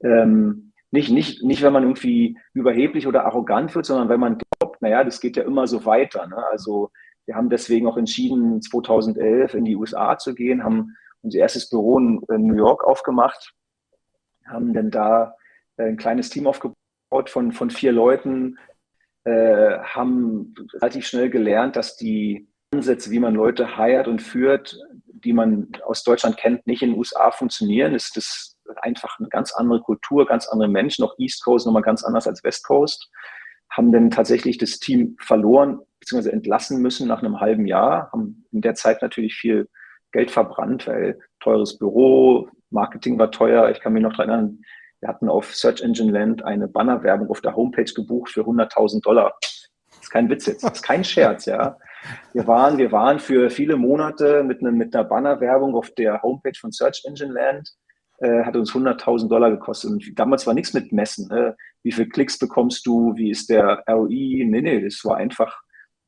[0.00, 4.80] Ähm, nicht, nicht, nicht, wenn man irgendwie überheblich oder arrogant wird, sondern wenn man glaubt,
[4.80, 6.24] naja, das geht ja immer so weiter.
[6.28, 6.36] Ne?
[6.52, 6.92] Also
[7.26, 11.98] wir haben deswegen auch entschieden, 2011 in die USA zu gehen, haben unser erstes Büro
[11.98, 13.54] in, in New York aufgemacht,
[14.46, 15.34] haben dann da
[15.78, 18.56] äh, ein kleines Team aufgebaut von, von vier Leuten,
[19.24, 25.32] äh, haben relativ schnell gelernt, dass die Ansätze, wie man Leute heiert und führt, die
[25.32, 27.94] man aus Deutschland kennt, nicht in den USA funktionieren.
[27.94, 32.04] Ist das einfach eine ganz andere Kultur, ganz andere Menschen, auch East Coast nochmal ganz
[32.04, 33.10] anders als West Coast.
[33.70, 36.30] Haben dann tatsächlich das Team verloren bzw.
[36.30, 39.68] entlassen müssen nach einem halben Jahr, haben in der Zeit natürlich viel
[40.12, 43.70] Geld verbrannt, weil teures Büro, Marketing war teuer.
[43.70, 44.58] Ich kann mich noch daran erinnern,
[45.00, 49.34] wir hatten auf Search Engine Land eine Bannerwerbung auf der Homepage gebucht für 100.000 Dollar.
[49.40, 49.68] Das
[50.00, 51.76] ist kein Witz jetzt, das ist kein Scherz, ja.
[52.32, 56.58] Wir waren, wir waren für viele Monate mit, ne, mit einer Bannerwerbung auf der Homepage
[56.58, 57.70] von Search Engine Land,
[58.24, 59.90] äh, hat uns 100.000 Dollar gekostet.
[59.90, 61.28] Und damals war nichts mit Messen.
[61.28, 61.56] Ne?
[61.82, 63.14] Wie viele Klicks bekommst du?
[63.16, 64.44] Wie ist der ROI?
[64.48, 65.60] Nee, nee, das war einfach,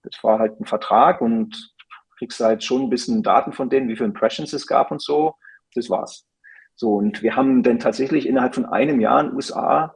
[0.03, 1.75] das war halt ein Vertrag und
[2.19, 5.35] kriegst halt schon ein bisschen Daten von denen, wie viele Impressions es gab und so.
[5.75, 6.27] Das war's.
[6.75, 9.95] So, und wir haben dann tatsächlich innerhalb von einem Jahr in den USA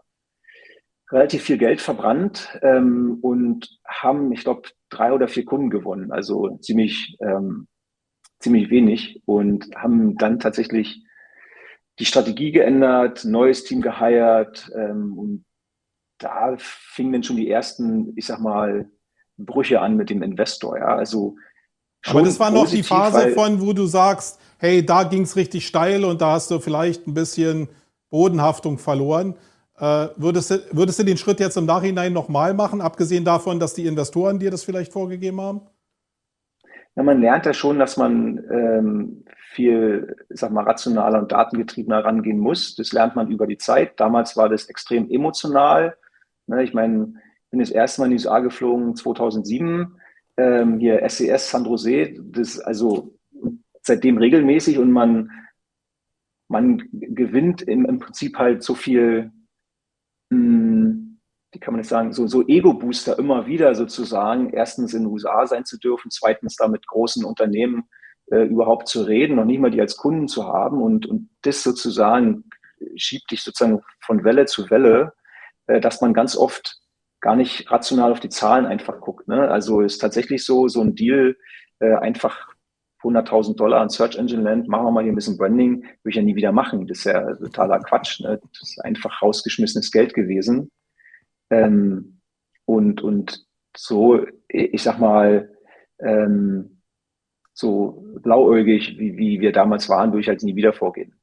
[1.11, 6.59] relativ viel Geld verbrannt ähm, und haben, ich glaube, drei oder vier Kunden gewonnen, also
[6.59, 7.67] ziemlich, ähm,
[8.41, 11.03] ziemlich wenig und haben dann tatsächlich
[12.01, 15.45] die Strategie geändert, neues Team geheiert ähm, und
[16.19, 18.91] da fingen dann schon die ersten, ich sag mal,
[19.37, 20.79] Brüche an mit dem Investor.
[20.79, 21.37] Ja, also
[22.07, 25.67] aber das war noch die Phase von, wo du sagst, hey, da ging es richtig
[25.67, 27.69] steil und da hast du vielleicht ein bisschen
[28.11, 29.35] Bodenhaftung verloren.
[29.79, 33.75] Äh, würdest, du, würdest du den Schritt jetzt im Nachhinein nochmal machen, abgesehen davon, dass
[33.75, 35.61] die Investoren dir das vielleicht vorgegeben haben?
[36.97, 42.39] Ja, man lernt ja schon, dass man ähm, viel, sag mal, rationaler und datengetriebener rangehen
[42.39, 42.77] muss.
[42.77, 43.99] Das lernt man über die Zeit.
[43.99, 45.97] Damals war das extrem emotional.
[46.47, 49.97] Ne, ich meine, ich bin das erste Mal in die USA geflogen 2007.
[50.37, 53.19] Ähm, hier SES San Jose, das also
[53.83, 55.31] seitdem regelmäßig und man,
[56.49, 59.33] man gewinnt im, Prinzip halt so viel,
[60.33, 61.19] hm,
[61.51, 65.45] wie kann man das sagen, so, so Ego-Booster immer wieder sozusagen, erstens in den USA
[65.49, 67.89] sein zu dürfen, zweitens da mit großen Unternehmen
[68.31, 71.63] äh, überhaupt zu reden, noch nicht mal die als Kunden zu haben und, und das
[71.63, 72.45] sozusagen
[72.97, 75.13] schiebt dich sozusagen von Welle zu Welle,
[75.67, 76.79] äh, dass man ganz oft
[77.21, 79.29] gar nicht rational auf die Zahlen einfach guckt.
[79.29, 79.51] Ne?
[79.51, 81.37] Also ist tatsächlich so, so ein Deal
[81.81, 82.49] äh, einfach
[83.03, 86.17] 100.000 Dollar an Search Engine Land, machen wir mal hier ein bisschen Branding, würde ich
[86.17, 86.87] ja nie wieder machen.
[86.87, 88.21] Das ist ja totaler Quatsch.
[88.21, 88.41] Ne?
[88.53, 90.71] Das ist einfach rausgeschmissenes Geld gewesen.
[91.51, 92.21] Ähm,
[92.67, 95.51] und, und so, ich sag mal,
[95.99, 96.80] ähm,
[97.61, 101.15] so blauäugig, wie, wie wir damals waren, würde ich halt nie wieder vorgehen.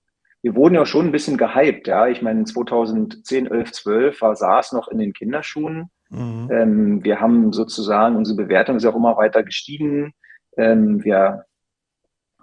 [0.41, 2.07] Wir wurden ja schon ein bisschen gehypt, ja.
[2.07, 5.89] Ich meine, 2010, 11, 12 war SaaS noch in den Kinderschuhen.
[6.09, 6.49] Mhm.
[6.51, 10.13] Ähm, wir haben sozusagen, unsere Bewertung ist auch immer weiter gestiegen.
[10.55, 11.45] Ähm, wir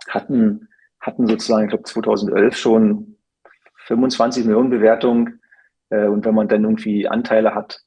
[0.08, 0.68] hatten,
[1.00, 3.16] hatten sozusagen, ich glaube 2011 schon
[3.86, 5.30] 25 Millionen Bewertung.
[5.90, 7.80] Äh, und wenn man dann irgendwie Anteile hat,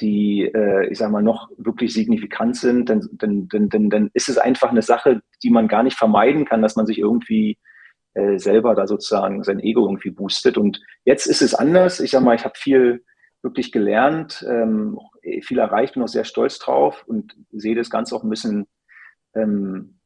[0.00, 4.38] die, äh, ich sag mal, noch wirklich signifikant sind, dann, dann, dann, dann, ist es
[4.38, 7.58] einfach eine Sache, die man gar nicht vermeiden kann, dass man sich irgendwie
[8.14, 10.58] äh, selber da sozusagen sein Ego irgendwie boostet.
[10.58, 12.00] Und jetzt ist es anders.
[12.00, 13.04] Ich sag mal, ich habe viel
[13.42, 14.98] wirklich gelernt, ähm,
[15.42, 18.66] viel erreicht, bin auch sehr stolz drauf und sehe das Ganze auch ein bisschen
[19.34, 19.98] ähm,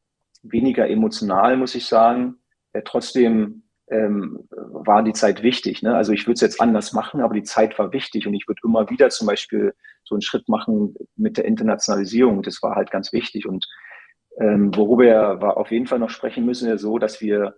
[0.43, 2.35] weniger emotional, muss ich sagen.
[2.73, 5.81] Äh, trotzdem ähm, war die Zeit wichtig.
[5.81, 5.95] Ne?
[5.95, 8.61] Also ich würde es jetzt anders machen, aber die Zeit war wichtig und ich würde
[8.63, 9.73] immer wieder zum Beispiel
[10.03, 12.41] so einen Schritt machen mit der Internationalisierung.
[12.41, 13.47] Das war halt ganz wichtig.
[13.47, 13.65] Und
[14.39, 17.55] ähm, worüber wir auf jeden Fall noch sprechen müssen, ist so, dass wir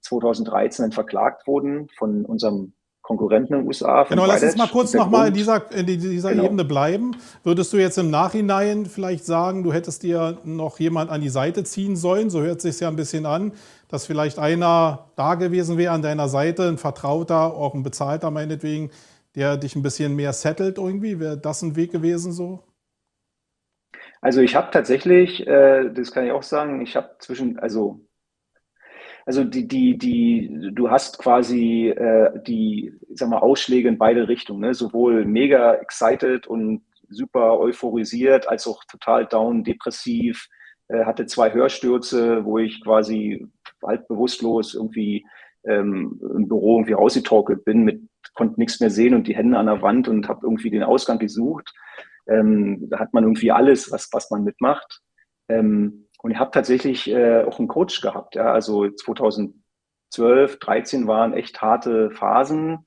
[0.00, 2.74] 2013 verklagt wurden von unserem
[3.06, 4.02] Konkurrenten in den USA.
[4.02, 6.46] Genau, lass uns mal kurz nochmal in dieser, in dieser genau.
[6.46, 7.12] Ebene bleiben.
[7.44, 11.62] Würdest du jetzt im Nachhinein vielleicht sagen, du hättest dir noch jemand an die Seite
[11.62, 12.30] ziehen sollen?
[12.30, 13.52] So hört es sich ja ein bisschen an,
[13.86, 18.90] dass vielleicht einer da gewesen wäre an deiner Seite, ein Vertrauter, auch ein Bezahlter meinetwegen,
[19.36, 21.20] der dich ein bisschen mehr settelt irgendwie.
[21.20, 22.64] Wäre das ein Weg gewesen so?
[24.20, 28.00] Also ich habe tatsächlich, äh, das kann ich auch sagen, ich habe zwischen, also
[29.26, 34.60] also die, die, die, du hast quasi äh, die, sag mal, Ausschläge in beide Richtungen,
[34.60, 34.72] ne?
[34.72, 40.48] sowohl mega excited und super euphorisiert, als auch total down, depressiv,
[40.88, 43.48] äh, hatte zwei Hörstürze, wo ich quasi
[43.84, 45.26] halb bewusstlos irgendwie
[45.64, 48.02] ähm, im Büro irgendwie rausgetorkelt bin, mit,
[48.34, 51.18] konnte nichts mehr sehen und die Hände an der Wand und habe irgendwie den Ausgang
[51.18, 51.74] gesucht.
[52.28, 55.00] Ähm, da hat man irgendwie alles, was, was man mitmacht.
[55.48, 58.34] Ähm, und ich habe tatsächlich äh, auch einen Coach gehabt.
[58.34, 58.52] Ja?
[58.52, 62.84] Also 2012, 13 waren echt harte Phasen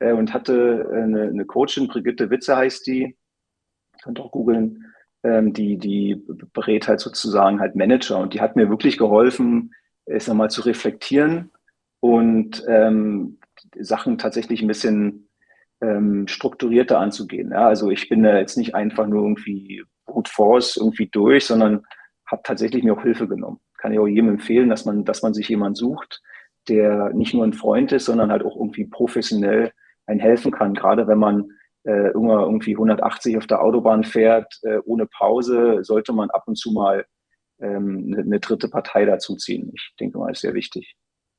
[0.00, 3.16] äh, und hatte äh, eine, eine Coachin, Brigitte Witze heißt die,
[4.02, 4.86] könnt auch googeln,
[5.22, 6.20] ähm, die, die
[6.52, 9.72] berät halt sozusagen halt Manager und die hat mir wirklich geholfen,
[10.06, 11.52] es nochmal zu reflektieren
[12.00, 13.38] und ähm,
[13.78, 15.28] Sachen tatsächlich ein bisschen
[15.80, 17.52] ähm, strukturierter anzugehen.
[17.52, 17.68] Ja?
[17.68, 21.86] Also ich bin da jetzt nicht einfach nur irgendwie brute force irgendwie durch, sondern
[22.30, 23.60] habe tatsächlich mir auch Hilfe genommen.
[23.78, 26.22] Kann ich auch jedem empfehlen, dass man, dass man sich jemand sucht,
[26.68, 29.72] der nicht nur ein Freund ist, sondern halt auch irgendwie professionell
[30.06, 30.74] einen helfen kann.
[30.74, 31.50] Gerade wenn man
[31.84, 36.72] äh, irgendwie 180 auf der Autobahn fährt, äh, ohne Pause, sollte man ab und zu
[36.72, 37.06] mal
[37.60, 39.72] ähm, eine, eine dritte Partei dazuziehen.
[39.74, 40.94] Ich denke mal, ist sehr wichtig.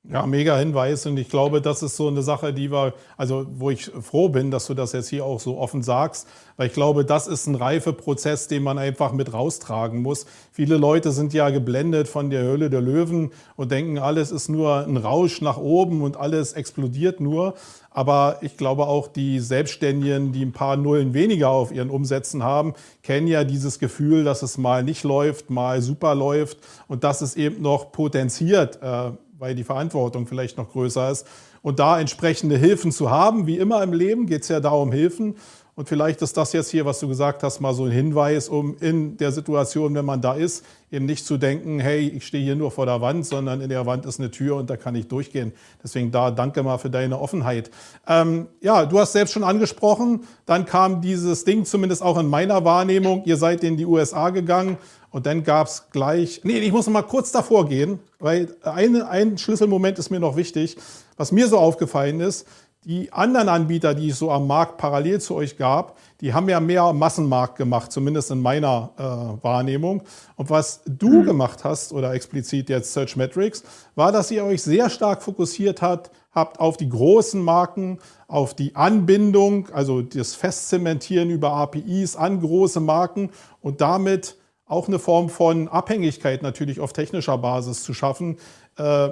[0.09, 3.69] Ja, mega Hinweis und ich glaube, das ist so eine Sache, die wir, also wo
[3.69, 7.05] ich froh bin, dass du das jetzt hier auch so offen sagst, weil ich glaube,
[7.05, 10.25] das ist ein Reifeprozess, den man einfach mit raustragen muss.
[10.51, 14.87] Viele Leute sind ja geblendet von der Höhle der Löwen und denken, alles ist nur
[14.87, 17.53] ein Rausch nach oben und alles explodiert nur.
[17.91, 22.73] Aber ich glaube auch die Selbstständigen, die ein paar Nullen weniger auf ihren Umsätzen haben,
[23.03, 27.35] kennen ja dieses Gefühl, dass es mal nicht läuft, mal super läuft und dass es
[27.35, 28.81] eben noch potenziert.
[28.81, 29.11] Äh,
[29.41, 31.25] weil die Verantwortung vielleicht noch größer ist.
[31.63, 35.35] Und da entsprechende Hilfen zu haben, wie immer im Leben geht es ja darum Hilfen.
[35.73, 38.75] Und vielleicht ist das jetzt hier, was du gesagt hast, mal so ein Hinweis, um
[38.81, 42.55] in der Situation, wenn man da ist, eben nicht zu denken, hey, ich stehe hier
[42.55, 45.07] nur vor der Wand, sondern in der Wand ist eine Tür und da kann ich
[45.07, 45.53] durchgehen.
[45.83, 47.71] Deswegen da danke mal für deine Offenheit.
[48.07, 52.63] Ähm, ja, du hast selbst schon angesprochen, dann kam dieses Ding zumindest auch in meiner
[52.63, 53.23] Wahrnehmung.
[53.25, 54.77] Ihr seid in die USA gegangen
[55.11, 59.09] und dann gab es gleich, nee, ich muss noch mal kurz davor gehen, weil eine,
[59.09, 60.77] ein Schlüsselmoment ist mir noch wichtig.
[61.17, 62.47] Was mir so aufgefallen ist,
[62.85, 66.59] die anderen Anbieter, die es so am Markt parallel zu euch gab, die haben ja
[66.59, 70.01] mehr Massenmarkt gemacht, zumindest in meiner äh, Wahrnehmung.
[70.35, 71.25] Und was du mhm.
[71.25, 76.09] gemacht hast, oder explizit jetzt Search Metrics, war, dass ihr euch sehr stark fokussiert hat,
[76.31, 82.79] habt auf die großen Marken, auf die Anbindung, also das Festzementieren über APIs an große
[82.79, 83.29] Marken
[83.61, 84.37] und damit
[84.71, 88.37] auch eine Form von Abhängigkeit natürlich auf technischer Basis zu schaffen.
[88.77, 89.09] Äh,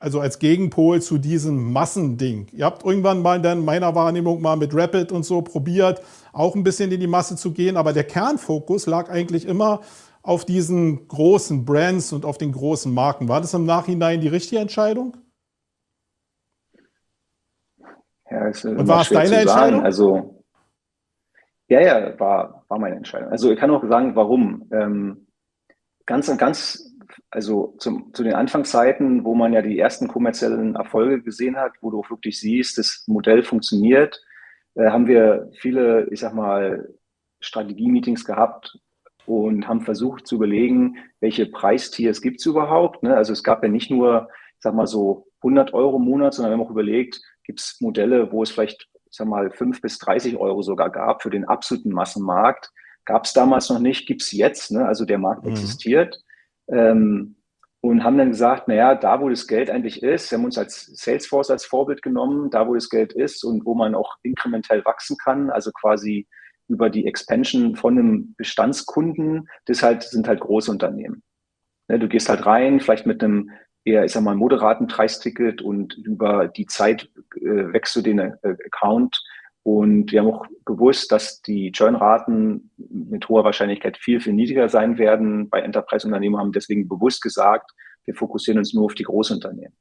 [0.00, 2.48] also als Gegenpol zu diesem Massending.
[2.52, 6.62] Ihr habt irgendwann mal in meiner Wahrnehmung mal mit Rapid und so probiert, auch ein
[6.62, 9.80] bisschen in die Masse zu gehen, aber der Kernfokus lag eigentlich immer
[10.22, 13.28] auf diesen großen Brands und auf den großen Marken.
[13.28, 15.16] War das im Nachhinein die richtige Entscheidung?
[18.30, 19.82] Ja, ist Und war es deine Entscheidung?
[19.82, 20.37] Also,
[21.68, 23.30] ja, ja, war, war meine Entscheidung.
[23.30, 24.68] Also ich kann auch sagen, warum.
[24.72, 25.26] Ähm,
[26.06, 26.96] ganz, ganz,
[27.30, 31.90] also zum, zu den Anfangszeiten, wo man ja die ersten kommerziellen Erfolge gesehen hat, wo
[31.90, 34.20] du wirklich siehst, das Modell funktioniert,
[34.74, 36.88] äh, haben wir viele, ich sag mal,
[37.40, 38.78] Strategie-Meetings gehabt
[39.26, 43.02] und haben versucht zu überlegen, welche Preistiers gibt es überhaupt.
[43.02, 43.14] Ne?
[43.14, 46.52] Also es gab ja nicht nur, ich sag mal so 100 Euro im Monat, sondern
[46.52, 49.98] wir haben auch überlegt, gibt es Modelle, wo es vielleicht, ich sag mal, 5 bis
[49.98, 52.70] 30 Euro sogar gab für den absoluten Massenmarkt.
[53.04, 54.70] Gab es damals noch nicht, gibt es jetzt.
[54.70, 54.86] Ne?
[54.86, 55.52] Also der Markt mhm.
[55.52, 56.18] existiert.
[56.68, 57.36] Ähm,
[57.80, 60.86] und haben dann gesagt, naja, da wo das Geld eigentlich ist, wir haben uns als
[60.86, 65.16] Salesforce als Vorbild genommen, da wo das Geld ist und wo man auch inkrementell wachsen
[65.16, 66.26] kann, also quasi
[66.66, 71.22] über die Expansion von einem Bestandskunden, das halt, sind halt große Unternehmen.
[71.88, 73.50] Ne, du gehst halt rein, vielleicht mit einem
[73.84, 78.32] eher, ich sag mal, moderaten Preisticket und über die Zeit äh, wächst du den äh,
[78.42, 79.20] Account.
[79.62, 84.98] Und wir haben auch gewusst, dass die Churn-Raten mit hoher Wahrscheinlichkeit viel, viel niedriger sein
[84.98, 85.50] werden.
[85.50, 87.72] Bei Enterprise-Unternehmen haben deswegen bewusst gesagt,
[88.04, 89.76] wir fokussieren uns nur auf die Großunternehmen.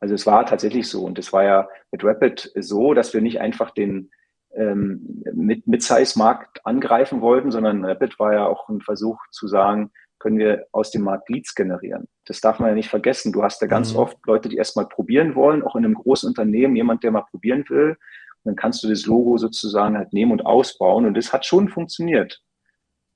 [0.00, 1.04] Also es war tatsächlich so.
[1.04, 4.10] Und es war ja mit Rapid so, dass wir nicht einfach den,
[4.54, 9.90] ähm, Mid-Size-Markt angreifen wollten, sondern Rapid war ja auch ein Versuch zu sagen,
[10.24, 12.08] können wir aus dem Markt Leads generieren.
[12.24, 13.30] Das darf man ja nicht vergessen.
[13.30, 13.98] Du hast ja ganz mhm.
[13.98, 17.62] oft Leute, die erstmal probieren wollen, auch in einem großen Unternehmen, jemand, der mal probieren
[17.68, 17.90] will.
[17.90, 17.96] Und
[18.44, 21.04] dann kannst du das Logo sozusagen halt nehmen und ausbauen.
[21.04, 22.40] Und das hat schon funktioniert.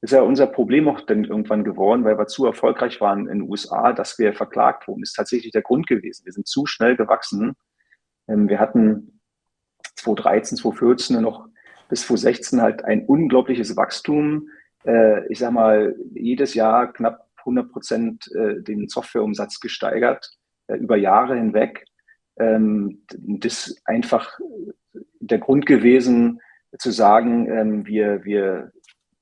[0.03, 3.38] Das ist ja unser Problem auch dann irgendwann geworden, weil wir zu erfolgreich waren in
[3.38, 5.01] den USA, dass wir verklagt wurden.
[5.01, 6.27] Das ist tatsächlich der Grund gewesen.
[6.27, 7.55] Wir sind zu schnell gewachsen.
[8.29, 9.18] Ähm, wir hatten
[9.97, 11.49] 2013, 2014 noch
[11.88, 14.51] bis 2016 halt ein unglaubliches Wachstum.
[14.88, 20.31] Äh, ich sag mal, jedes Jahr knapp 100 Prozent äh, den Softwareumsatz gesteigert,
[20.66, 21.85] äh, über Jahre hinweg.
[22.38, 24.38] Ähm, das ist einfach
[25.20, 26.40] der Grund gewesen,
[26.79, 28.72] zu sagen, ähm, wir, wir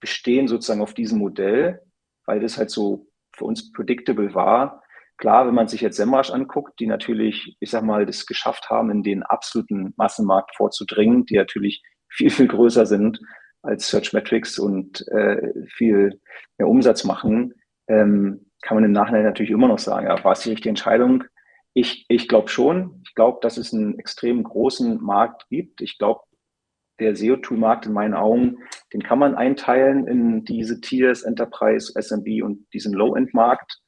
[0.00, 1.83] bestehen sozusagen auf diesem Modell,
[2.26, 4.83] weil das halt so für uns predictable war.
[5.16, 8.90] Klar, wenn man sich jetzt Semrush anguckt, die natürlich, ich sag mal, das geschafft haben,
[8.90, 13.20] in den absoluten Massenmarkt vorzudringen, die natürlich viel, viel größer sind
[13.66, 16.20] als Search Metrics und äh, viel
[16.59, 17.55] mehr Umsatz machen,
[17.88, 21.24] ähm, kann man im Nachhinein natürlich immer noch sagen, ja, war es die richtige Entscheidung?
[21.72, 23.02] Ich, ich glaube schon.
[23.07, 25.83] Ich glaube, dass es einen extrem großen Markt gibt.
[25.83, 26.20] Ich glaube,
[26.98, 28.59] der SEO-Tool-Markt in meinen Augen,
[28.92, 33.81] den kann man einteilen in diese Tiers, Enterprise, SMB und diesen Low-End-Markt.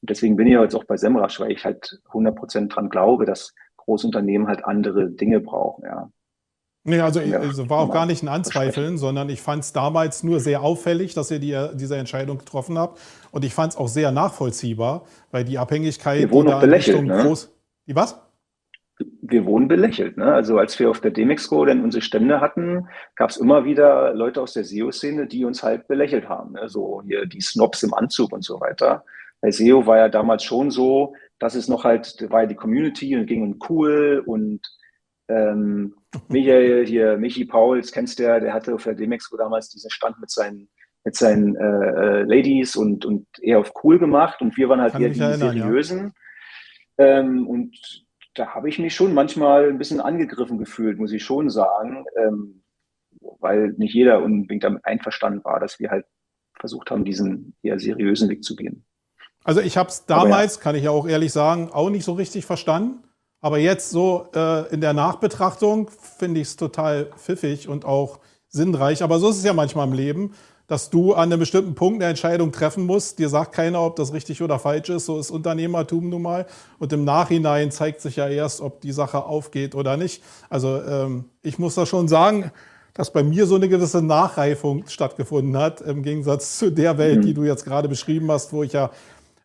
[0.00, 3.54] Und deswegen bin ich jetzt auch bei Semrush, weil ich halt 100% dran glaube, dass
[3.76, 6.10] Großunternehmen halt andere Dinge brauchen, ja.
[6.86, 10.22] Nee, also, ja, also war auch gar nicht ein Anzweifeln, sondern ich fand es damals
[10.22, 13.00] nur sehr auffällig, dass ihr die, diese Entscheidung getroffen habt.
[13.32, 16.20] Und ich fand es auch sehr nachvollziehbar, weil die Abhängigkeit.
[16.20, 17.22] Wir wurden auch belächelt, ne?
[17.22, 17.52] groß.
[17.88, 18.20] Die was?
[19.20, 20.16] Wir wurden belächelt.
[20.16, 20.32] Ne?
[20.32, 24.40] Also als wir auf der Demexco dann unsere Stände hatten, gab es immer wieder Leute
[24.40, 26.52] aus der SEO-Szene, die uns halt belächelt haben.
[26.52, 26.68] Ne?
[26.68, 29.04] So hier die Snobs im Anzug und so weiter.
[29.40, 33.16] Bei SEO war ja damals schon so, dass es noch halt, war ja die Community
[33.16, 34.60] und ging um cool und
[35.28, 35.94] ähm,
[36.28, 40.20] Michael hier, Michi Pauls, kennst du ja, der hatte auf der Demexco damals diesen Stand
[40.20, 40.68] mit seinen,
[41.04, 44.92] mit seinen äh, äh, Ladies und, und eher auf cool gemacht und wir waren halt
[44.92, 46.12] Kann eher die erinnern, seriösen.
[46.98, 47.18] Ja.
[47.18, 51.50] Ähm, und da habe ich mich schon manchmal ein bisschen angegriffen gefühlt, muss ich schon
[51.50, 52.62] sagen, ähm,
[53.40, 56.06] weil nicht jeder unbedingt damit einverstanden war, dass wir halt
[56.58, 58.84] versucht haben, diesen eher seriösen Weg zu gehen.
[59.44, 60.62] Also ich habe es damals, ja.
[60.62, 63.04] kann ich ja auch ehrlich sagen, auch nicht so richtig verstanden.
[63.46, 69.04] Aber jetzt so äh, in der Nachbetrachtung finde ich es total pfiffig und auch sinnreich.
[69.04, 70.34] Aber so ist es ja manchmal im Leben,
[70.66, 73.20] dass du an einem bestimmten Punkt eine Entscheidung treffen musst.
[73.20, 75.06] Dir sagt keiner, ob das richtig oder falsch ist.
[75.06, 76.46] So ist Unternehmertum nun mal.
[76.80, 80.24] Und im Nachhinein zeigt sich ja erst, ob die Sache aufgeht oder nicht.
[80.50, 82.50] Also ähm, ich muss da schon sagen,
[82.94, 87.30] dass bei mir so eine gewisse Nachreifung stattgefunden hat, im Gegensatz zu der Welt, die
[87.30, 87.34] mhm.
[87.34, 88.90] du jetzt gerade beschrieben hast, wo ich ja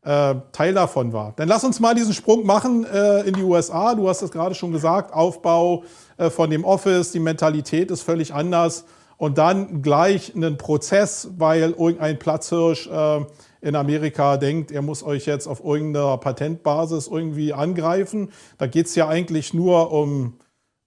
[0.03, 1.33] äh, Teil davon war.
[1.35, 3.93] Dann lass uns mal diesen Sprung machen äh, in die USA.
[3.95, 5.83] Du hast es gerade schon gesagt, Aufbau
[6.17, 8.85] äh, von dem Office, die Mentalität ist völlig anders.
[9.17, 13.19] Und dann gleich einen Prozess, weil irgendein Platzhirsch äh,
[13.61, 18.31] in Amerika denkt, er muss euch jetzt auf irgendeiner Patentbasis irgendwie angreifen.
[18.57, 20.39] Da geht es ja eigentlich nur um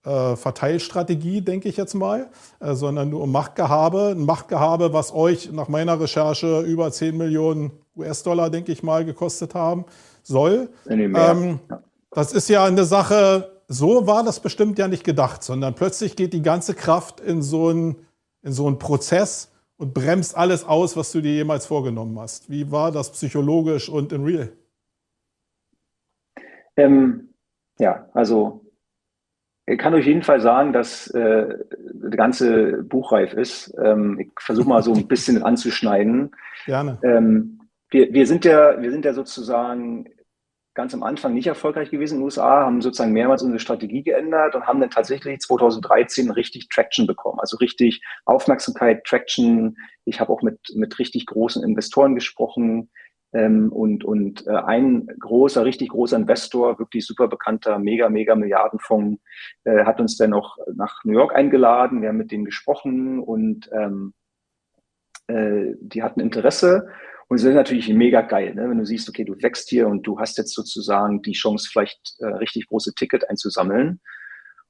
[0.05, 4.17] äh, Verteilstrategie, denke ich jetzt mal, äh, sondern nur um Machtgehabe.
[4.17, 9.55] Ein Machtgehabe, was euch nach meiner Recherche über 10 Millionen US-Dollar, denke ich mal, gekostet
[9.55, 9.85] haben
[10.23, 10.69] soll.
[10.89, 11.61] Ähm,
[12.11, 16.33] das ist ja eine Sache, so war das bestimmt ja nicht gedacht, sondern plötzlich geht
[16.33, 17.97] die ganze Kraft in so einen,
[18.43, 22.51] in so einen Prozess und bremst alles aus, was du dir jemals vorgenommen hast.
[22.51, 24.53] Wie war das psychologisch und in real?
[26.77, 27.29] Ähm,
[27.79, 28.61] ja, also
[29.67, 31.59] Ich kann auf jeden Fall sagen, dass äh,
[31.95, 33.75] das ganze Buch reif ist.
[33.83, 36.33] Ähm, ich versuche mal so ein bisschen anzuschneiden.
[36.67, 36.99] Gerne.
[37.03, 37.61] Ähm,
[37.95, 40.07] wir, wir, sind ja, wir sind ja sozusagen
[40.75, 44.57] ganz am Anfang nicht erfolgreich gewesen in den USA, haben sozusagen mehrmals unsere Strategie geändert
[44.57, 47.39] und haben dann tatsächlich 2013 richtig Traction bekommen.
[47.39, 49.77] Also richtig Aufmerksamkeit, Traction.
[50.05, 52.91] Ich habe auch mit, mit richtig großen Investoren gesprochen.
[53.33, 59.23] Ähm, und und äh, ein großer, richtig großer Investor, wirklich super bekannter, mega, mega Milliardenfonds,
[59.63, 62.03] äh, hat uns dann auch nach New York eingeladen.
[62.03, 64.15] Wir haben mit denen gesprochen und ähm,
[65.29, 66.89] äh, die hatten Interesse.
[67.29, 68.69] Und es ist natürlich mega geil, ne?
[68.69, 72.17] wenn du siehst, okay, du wächst hier und du hast jetzt sozusagen die Chance, vielleicht
[72.21, 74.01] äh, richtig große Ticket einzusammeln.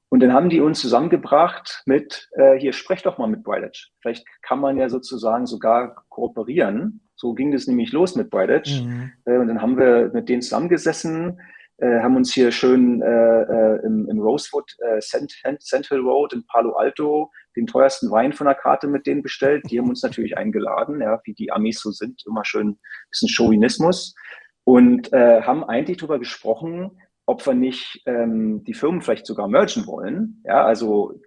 [0.09, 3.87] Und dann haben die uns zusammengebracht mit, äh, hier, sprech doch mal mit Brightedge.
[4.01, 7.01] Vielleicht kann man ja sozusagen sogar kooperieren.
[7.15, 8.83] So ging das nämlich los mit Brightedge.
[8.83, 9.11] Mhm.
[9.25, 11.39] Äh, und dann haben wir mit denen zusammengesessen,
[11.77, 16.73] äh, haben uns hier schön äh, äh im, im, Rosewood äh, Central Road in Palo
[16.73, 19.63] Alto den teuersten Wein von der Karte mit denen bestellt.
[19.69, 22.79] Die haben uns natürlich eingeladen, ja, wie die Amis so sind, immer schön ein
[23.09, 24.15] bisschen Chauvinismus.
[24.63, 29.85] Und äh, haben eigentlich darüber gesprochen, ob wir nicht ähm, die Firmen vielleicht sogar mergen
[29.87, 30.41] wollen.
[30.43, 31.19] Ja, also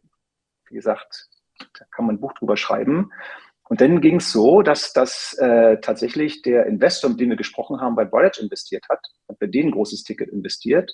[0.68, 3.11] wie gesagt, da kann man ein Buch drüber schreiben.
[3.68, 7.81] Und dann ging es so, dass, dass äh, tatsächlich der Investor, mit dem wir gesprochen
[7.81, 10.91] haben, bei Voyage investiert hat, hat bei denen ein großes Ticket investiert.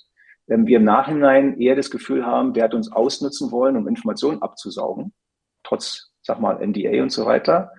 [0.49, 4.41] Ähm, wir im Nachhinein eher das Gefühl haben, der hat uns ausnutzen wollen, um Informationen
[4.41, 5.13] abzusaugen,
[5.65, 7.71] trotz, sag mal, NDA und so weiter.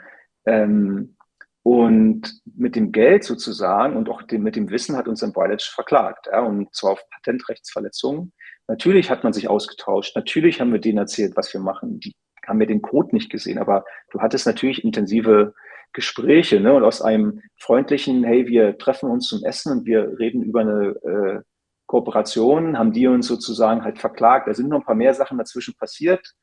[0.45, 1.16] Ähm,
[1.62, 5.72] und mit dem Geld sozusagen und auch dem, mit dem Wissen hat uns dann Voyage
[5.74, 8.32] verklagt, ja, und zwar auf Patentrechtsverletzungen.
[8.68, 10.14] Natürlich hat man sich ausgetauscht.
[10.14, 11.99] Natürlich haben wir denen erzählt, was wir machen.
[11.99, 12.14] Die
[12.47, 15.55] haben wir den Code nicht gesehen, aber du hattest natürlich intensive
[15.93, 16.72] Gespräche ne?
[16.74, 20.89] und aus einem freundlichen, hey, wir treffen uns zum Essen und wir reden über eine
[21.03, 21.41] äh,
[21.87, 24.47] Kooperation, haben die uns sozusagen halt verklagt.
[24.47, 26.34] Da sind noch ein paar mehr Sachen dazwischen passiert,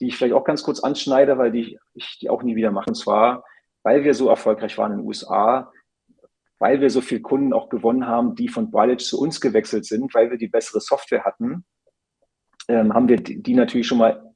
[0.00, 2.90] die ich vielleicht auch ganz kurz anschneide, weil die, ich die auch nie wieder mache.
[2.90, 3.44] Und zwar,
[3.82, 5.72] weil wir so erfolgreich waren in den USA,
[6.58, 10.14] weil wir so viele Kunden auch gewonnen haben, die von Biolage zu uns gewechselt sind,
[10.14, 11.64] weil wir die bessere Software hatten,
[12.68, 14.34] ähm, haben wir die, natürlich schon mal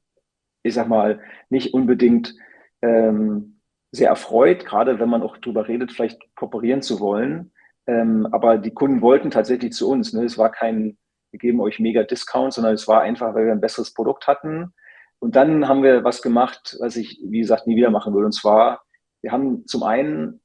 [0.63, 2.35] ich sag mal, nicht unbedingt
[2.81, 3.59] ähm,
[3.91, 7.51] sehr erfreut, gerade wenn man auch drüber redet, vielleicht kooperieren zu wollen.
[7.87, 10.13] Ähm, aber die Kunden wollten tatsächlich zu uns.
[10.13, 10.23] Ne?
[10.23, 10.97] Es war kein,
[11.31, 14.73] wir geben euch mega Discount, sondern es war einfach, weil wir ein besseres Produkt hatten.
[15.19, 18.25] Und dann haben wir was gemacht, was ich, wie gesagt, nie wieder machen will.
[18.25, 18.83] Und zwar,
[19.21, 20.41] wir haben zum einen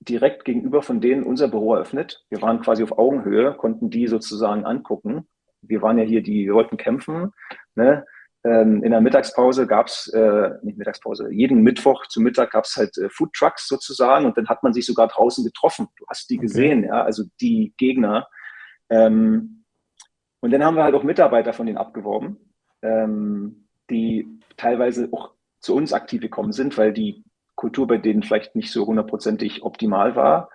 [0.00, 2.24] direkt gegenüber von denen unser Büro eröffnet.
[2.28, 5.26] Wir waren quasi auf Augenhöhe, konnten die sozusagen angucken.
[5.62, 7.32] Wir waren ja hier, die wollten kämpfen.
[7.74, 8.04] Ne?
[8.44, 12.76] Ähm, in der Mittagspause gab es, äh, nicht Mittagspause, jeden Mittwoch zu Mittag gab es
[12.76, 15.88] halt äh, Food Trucks sozusagen und dann hat man sich sogar draußen getroffen.
[15.96, 16.46] Du hast die okay.
[16.46, 18.28] gesehen, ja, also die Gegner.
[18.90, 19.64] Ähm,
[20.40, 25.74] und dann haben wir halt auch Mitarbeiter von denen abgeworben, ähm, die teilweise auch zu
[25.74, 27.24] uns aktiv gekommen sind, weil die
[27.54, 30.50] Kultur bei denen vielleicht nicht so hundertprozentig optimal war.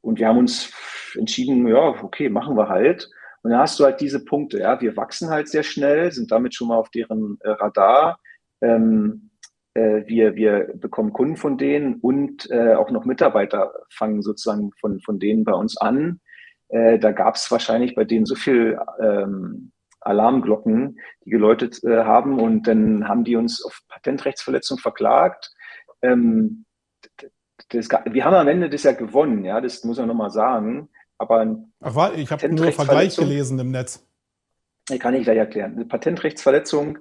[0.00, 0.72] Und wir haben uns
[1.16, 3.08] entschieden, ja, okay, machen wir halt.
[3.42, 6.54] Und dann hast du halt diese Punkte, ja, wir wachsen halt sehr schnell, sind damit
[6.54, 8.18] schon mal auf deren äh, Radar.
[8.60, 9.30] Ähm,
[9.74, 15.00] äh, wir, wir bekommen Kunden von denen und äh, auch noch Mitarbeiter fangen sozusagen von,
[15.00, 16.20] von denen bei uns an.
[16.68, 19.72] Äh, da gab es wahrscheinlich bei denen so viel ähm,
[20.04, 25.52] Alarmglocken, die geläutet äh, haben und dann haben die uns auf Patentrechtsverletzung verklagt.
[26.02, 26.64] Ähm,
[27.70, 30.88] das, wir haben am Ende das ja gewonnen, ja, das muss man nochmal sagen.
[31.18, 34.06] Aber Ach, war, ich habe nur Vergleich gelesen im Netz.
[34.98, 35.72] Kann ich gleich erklären.
[35.74, 36.98] Eine Patentrechtsverletzung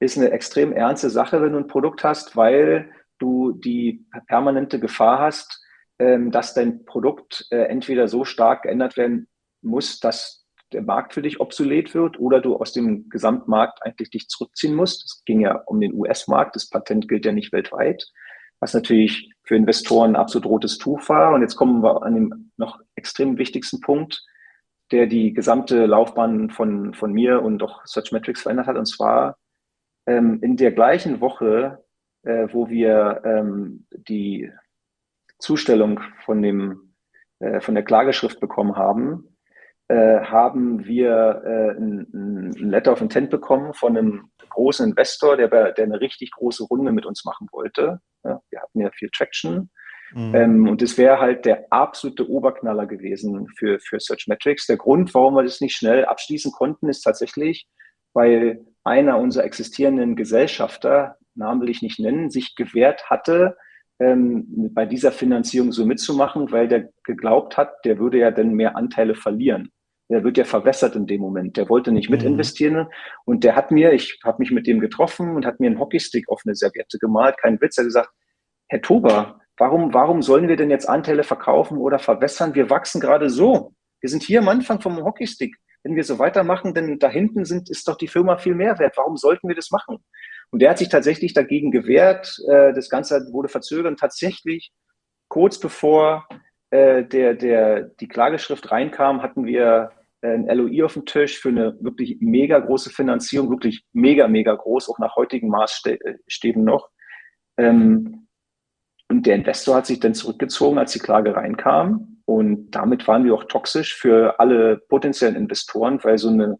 [0.00, 5.20] ist eine extrem ernste Sache, wenn du ein Produkt hast, weil du die permanente Gefahr
[5.20, 5.64] hast,
[5.98, 9.28] ähm, dass dein Produkt äh, entweder so stark geändert werden
[9.62, 10.41] muss, dass
[10.74, 15.04] der Markt für dich obsolet wird oder du aus dem Gesamtmarkt eigentlich dich zurückziehen musst.
[15.04, 16.56] Es ging ja um den US-Markt.
[16.56, 18.10] Das Patent gilt ja nicht weltweit
[18.62, 21.34] was natürlich für Investoren ein absolut rotes Tuch war.
[21.34, 24.24] Und jetzt kommen wir an den noch extrem wichtigsten Punkt,
[24.92, 28.76] der die gesamte Laufbahn von, von mir und auch Search Metrics verändert hat.
[28.76, 29.36] Und zwar
[30.06, 31.84] ähm, in der gleichen Woche,
[32.22, 34.52] äh, wo wir ähm, die
[35.40, 36.94] Zustellung von, dem,
[37.40, 39.31] äh, von der Klageschrift bekommen haben,
[39.94, 45.84] haben wir äh, ein, ein Letter of Intent bekommen von einem großen Investor, der, der
[45.84, 48.00] eine richtig große Runde mit uns machen wollte.
[48.24, 49.70] Ja, wir hatten ja viel Traction.
[50.14, 50.34] Mhm.
[50.34, 54.66] Ähm, und das wäre halt der absolute Oberknaller gewesen für, für Search Metrics.
[54.66, 57.66] Der Grund, warum wir das nicht schnell abschließen konnten, ist tatsächlich,
[58.12, 63.56] weil einer unserer existierenden Gesellschafter, Namen will ich nicht nennen, sich gewehrt hatte,
[64.00, 68.76] ähm, bei dieser Finanzierung so mitzumachen, weil der geglaubt hat, der würde ja dann mehr
[68.76, 69.70] Anteile verlieren.
[70.12, 71.56] Der wird ja verwässert in dem Moment.
[71.56, 72.28] Der wollte nicht mit mhm.
[72.28, 72.88] investieren
[73.24, 76.28] und der hat mir, ich habe mich mit dem getroffen und hat mir einen Hockeystick
[76.28, 78.10] auf eine Serviette gemalt, kein Witz, er hat gesagt,
[78.68, 82.54] Herr Toba, warum, warum sollen wir denn jetzt Anteile verkaufen oder verwässern?
[82.54, 83.74] Wir wachsen gerade so.
[84.00, 85.56] Wir sind hier am Anfang vom Hockeystick.
[85.84, 88.96] Wenn wir so weitermachen, denn da hinten sind, ist doch die Firma viel mehr wert.
[88.96, 89.98] Warum sollten wir das machen?
[90.50, 92.38] Und der hat sich tatsächlich dagegen gewehrt.
[92.48, 93.90] Äh, das Ganze wurde verzögert.
[93.90, 94.72] Und tatsächlich
[95.28, 96.26] kurz bevor
[96.70, 99.90] äh, der, der, die Klageschrift reinkam, hatten wir
[100.22, 104.88] ein LOI auf dem Tisch für eine wirklich mega große Finanzierung, wirklich mega, mega groß,
[104.88, 106.90] auch nach heutigen Maßstäben noch.
[107.56, 108.28] Ähm,
[109.08, 112.22] und der Investor hat sich dann zurückgezogen, als die Klage reinkam.
[112.24, 116.58] Und damit waren wir auch toxisch für alle potenziellen Investoren, weil so eine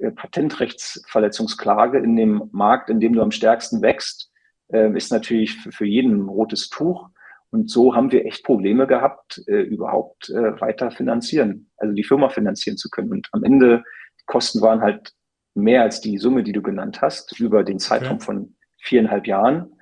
[0.00, 4.30] äh, Patentrechtsverletzungsklage in dem Markt, in dem du am stärksten wächst,
[4.70, 7.08] ist natürlich für jeden ein rotes Tuch.
[7.50, 12.28] Und so haben wir echt Probleme gehabt, äh, überhaupt äh, weiter finanzieren, also die Firma
[12.28, 13.10] finanzieren zu können.
[13.10, 13.82] Und am Ende,
[14.20, 15.12] die Kosten waren halt
[15.54, 18.24] mehr als die Summe, die du genannt hast, über den Zeitraum okay.
[18.24, 19.72] von viereinhalb Jahren.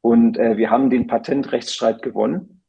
[0.00, 2.62] Und äh, wir haben den Patentrechtsstreit gewonnen.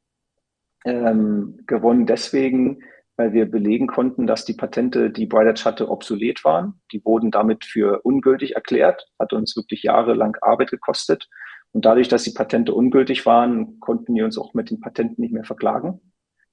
[0.84, 2.80] Ähm, gewonnen deswegen,
[3.16, 6.82] weil wir belegen konnten, dass die Patente, die Bright hatte, obsolet waren.
[6.91, 11.30] Die wurden damit für ungültig erklärt, hat uns wirklich jahrelang Arbeit gekostet.
[11.74, 15.34] Und dadurch, dass die Patente ungültig waren, konnten die uns auch mit den Patenten nicht
[15.34, 16.02] mehr verklagen.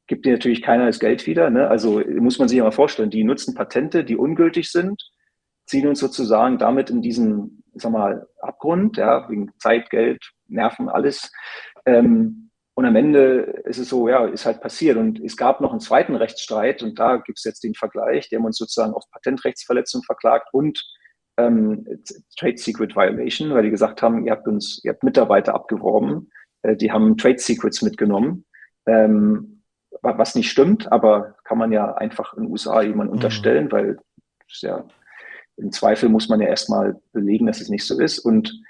[0.07, 1.51] Gibt dir natürlich keiner das Geld wieder.
[1.51, 1.69] Ne?
[1.69, 5.03] Also muss man sich ja mal vorstellen, die nutzen Patente, die ungültig sind,
[5.67, 11.31] ziehen uns sozusagen damit in diesen, sag mal, Abgrund, ja, wegen Zeit, Geld, Nerven, alles.
[11.85, 14.97] Ähm, und am Ende ist es so, ja, ist halt passiert.
[14.97, 18.39] Und es gab noch einen zweiten Rechtsstreit und da gibt es jetzt den Vergleich, der
[18.39, 20.81] haben uns sozusagen auf Patentrechtsverletzung verklagt und
[21.39, 21.87] ähm,
[22.37, 26.31] Trade Secret Violation, weil die gesagt haben, ihr habt uns, ihr habt Mitarbeiter abgeworben,
[26.63, 28.45] äh, die haben Trade Secrets mitgenommen,
[28.87, 29.63] ähm,
[30.03, 33.17] was nicht stimmt, aber kann man ja einfach in den USA jemand mhm.
[33.17, 33.99] unterstellen, weil
[34.61, 34.85] ja,
[35.57, 38.19] im Zweifel muss man ja erstmal belegen, dass es nicht so ist.
[38.19, 38.61] Und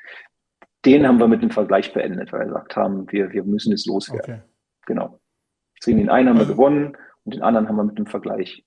[0.85, 3.87] den haben wir mit dem Vergleich beendet, weil wir gesagt haben, wir, wir müssen es
[3.87, 4.35] loswerden.
[4.37, 4.43] Okay.
[4.87, 5.21] Genau.
[5.79, 8.65] Deswegen den einen haben wir also gewonnen und den anderen haben wir mit dem Vergleich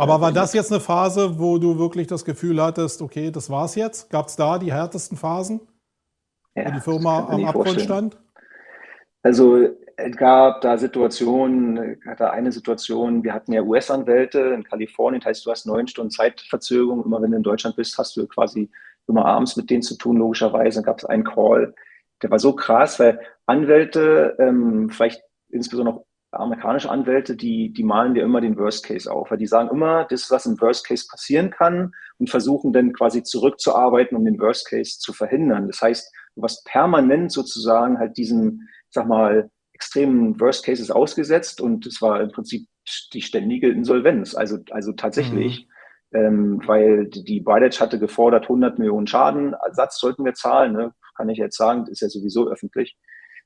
[0.00, 3.74] aber war das jetzt eine Phase, wo du wirklich das Gefühl hattest, okay, das war's
[3.74, 4.10] jetzt?
[4.10, 5.60] Gab es da die härtesten Phasen,
[6.54, 8.18] ja, wo die Firma am Abgrund stand?
[9.22, 15.28] Also es gab da Situationen, hatte eine Situation, wir hatten ja US-Anwälte in Kalifornien, das
[15.28, 17.04] heißt, du hast neun Stunden Zeitverzögerung.
[17.04, 18.70] Immer wenn du in Deutschland bist, hast du quasi
[19.06, 20.76] immer abends mit denen zu tun, logischerweise.
[20.76, 21.74] Dann gab es einen Call,
[22.22, 28.14] der war so krass, weil Anwälte, ähm, vielleicht insbesondere auch amerikanische Anwälte, die, die malen
[28.14, 31.06] dir immer den Worst Case auf, weil die sagen immer, das, was im Worst Case
[31.10, 35.66] passieren kann und versuchen dann quasi zurückzuarbeiten, um den Worst Case zu verhindern.
[35.66, 41.86] Das heißt, du warst permanent sozusagen halt diesen, sag mal, extremen Worst Cases ausgesetzt und
[41.86, 42.68] es war im Prinzip
[43.12, 44.34] die ständige Insolvenz.
[44.34, 45.68] Also, also tatsächlich,
[46.12, 46.18] mhm.
[46.18, 50.92] ähm, weil die, die Bidetch hatte gefordert, 100 Millionen Schadenersatz sollten wir zahlen, ne?
[51.16, 52.96] kann ich jetzt sagen, ist ja sowieso öffentlich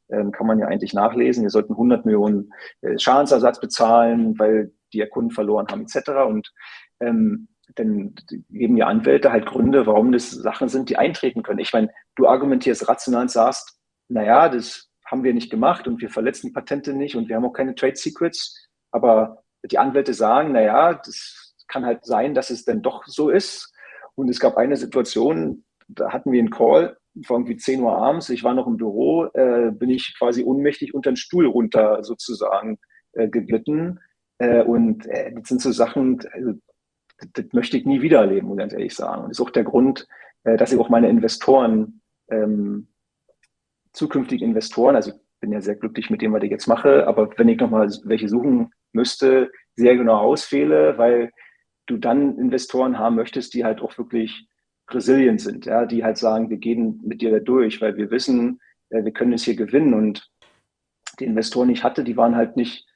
[0.09, 1.43] kann man ja eigentlich nachlesen.
[1.43, 2.53] Wir sollten 100 Millionen
[2.83, 6.11] äh, Schadensersatz bezahlen, weil die ja Kunden verloren haben etc.
[6.27, 6.53] Und
[7.01, 8.15] ähm, dann
[8.51, 11.59] geben ja Anwälte halt Gründe, warum das Sachen sind, die eintreten können.
[11.59, 13.79] Ich meine, du argumentierst rational und sagst,
[14.09, 17.53] naja, das haben wir nicht gemacht und wir verletzen Patente nicht und wir haben auch
[17.53, 18.69] keine Trade Secrets.
[18.91, 23.73] Aber die Anwälte sagen, naja, das kann halt sein, dass es dann doch so ist.
[24.15, 28.29] Und es gab eine Situation, da hatten wir einen Call war irgendwie 10 Uhr abends,
[28.31, 32.79] ich war noch im Büro, äh, bin ich quasi ohnmächtig unter den Stuhl runter sozusagen
[33.13, 34.01] äh, geglitten.
[34.39, 36.53] Äh, und äh, das sind so Sachen, also,
[37.19, 39.23] das, das möchte ich nie wieder erleben, muss ich ganz ehrlich sagen.
[39.23, 40.07] Und das ist auch der Grund,
[40.45, 42.89] äh, dass ich auch meine Investoren, ähm,
[43.93, 47.31] zukünftige Investoren, also ich bin ja sehr glücklich mit dem, was ich jetzt mache, aber
[47.37, 51.31] wenn ich nochmal welche suchen müsste, sehr genau auswähle, weil
[51.87, 54.49] du dann Investoren haben möchtest, die halt auch wirklich
[54.91, 58.61] resilient sind, ja, die halt sagen, wir gehen mit dir da durch, weil wir wissen,
[58.91, 59.95] äh, wir können es hier gewinnen.
[59.95, 60.31] Und
[61.19, 62.87] die Investoren, die ich hatte, die waren halt nicht,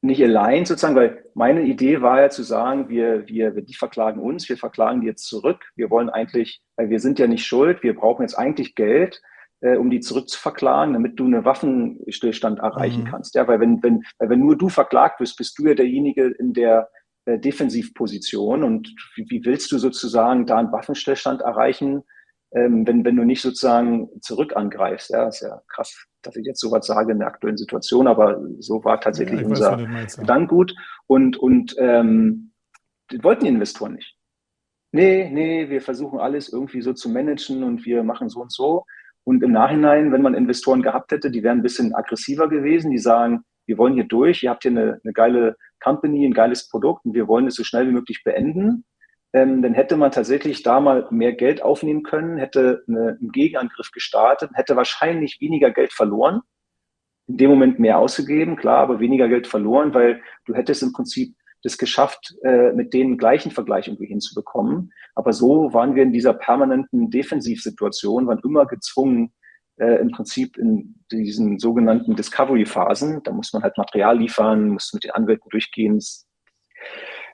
[0.00, 4.48] nicht allein sozusagen, weil meine Idee war ja zu sagen, wir, wir, die verklagen uns,
[4.48, 5.70] wir verklagen die jetzt zurück.
[5.76, 9.22] Wir wollen eigentlich, weil wir sind ja nicht schuld, wir brauchen jetzt eigentlich Geld,
[9.60, 13.08] äh, um die zurückzuverklagen, damit du einen Waffenstillstand erreichen mhm.
[13.08, 13.34] kannst.
[13.34, 16.52] Ja, weil wenn, wenn, weil wenn nur du verklagt wirst, bist du ja derjenige in
[16.52, 16.88] der
[17.24, 18.64] äh, Defensivposition.
[18.64, 22.02] Und wie, wie, willst du sozusagen da einen Waffenstillstand erreichen,
[22.52, 25.10] ähm, wenn, wenn du nicht sozusagen zurück angreifst?
[25.10, 28.84] Ja, ist ja krass, dass ich jetzt sowas sage in der aktuellen Situation, aber so
[28.84, 29.76] war tatsächlich ja, unser
[30.18, 30.74] Gedankengut.
[31.06, 32.52] Und, und ähm,
[33.20, 34.16] wollten die Investoren nicht.
[34.92, 38.84] Nee, nee, wir versuchen alles irgendwie so zu managen und wir machen so und so.
[39.24, 42.98] Und im Nachhinein, wenn man Investoren gehabt hätte, die wären ein bisschen aggressiver gewesen, die
[42.98, 47.04] sagen, wir wollen hier durch, ihr habt hier eine, eine geile Company, ein geiles Produkt
[47.04, 48.84] und wir wollen es so schnell wie möglich beenden.
[49.32, 53.90] Ähm, dann hätte man tatsächlich da mal mehr Geld aufnehmen können, hätte eine, einen Gegenangriff
[53.90, 56.42] gestartet, hätte wahrscheinlich weniger Geld verloren,
[57.28, 61.34] in dem Moment mehr ausgegeben, klar, aber weniger Geld verloren, weil du hättest im Prinzip
[61.62, 64.92] das geschafft, äh, mit denen gleichen Vergleich irgendwie hinzubekommen.
[65.14, 69.32] Aber so waren wir in dieser permanenten Defensivsituation, waren immer gezwungen,
[69.76, 73.22] äh, im Prinzip in diesen sogenannten Discovery-Phasen.
[73.22, 75.96] Da muss man halt Material liefern, muss mit den Anwälten durchgehen.
[75.96, 76.26] Es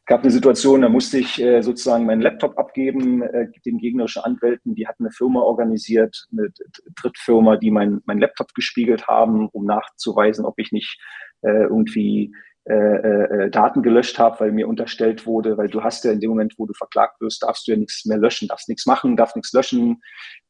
[0.06, 4.74] gab eine Situation, da musste ich äh, sozusagen meinen Laptop abgeben, äh, den gegnerischen Anwälten.
[4.74, 6.48] Die hatten eine Firma organisiert, eine
[6.96, 10.98] Drittfirma, die mein, mein Laptop gespiegelt haben, um nachzuweisen, ob ich nicht
[11.42, 12.32] äh, irgendwie
[12.68, 16.20] äh, äh, äh, Daten gelöscht habe, weil mir unterstellt wurde, weil du hast ja in
[16.20, 19.16] dem Moment, wo du verklagt wirst, darfst du ja nichts mehr löschen, darfst nichts machen,
[19.16, 20.02] darfst nichts löschen,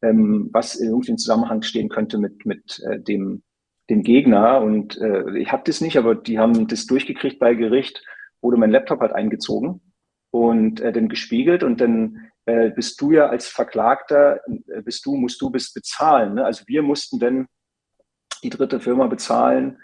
[0.02, 3.44] ähm, was irgendwie in Zusammenhang stehen könnte mit, mit äh, dem,
[3.88, 4.60] dem Gegner.
[4.60, 8.04] Und äh, ich habe das nicht, aber die haben das durchgekriegt bei Gericht,
[8.42, 9.80] wurde mein Laptop halt eingezogen
[10.32, 15.14] und äh, dann gespiegelt und dann äh, bist du ja als Verklagter, äh, bist du,
[15.14, 16.34] musst du bis bezahlen.
[16.34, 16.44] Ne?
[16.44, 17.46] Also wir mussten dann
[18.42, 19.78] die dritte Firma bezahlen,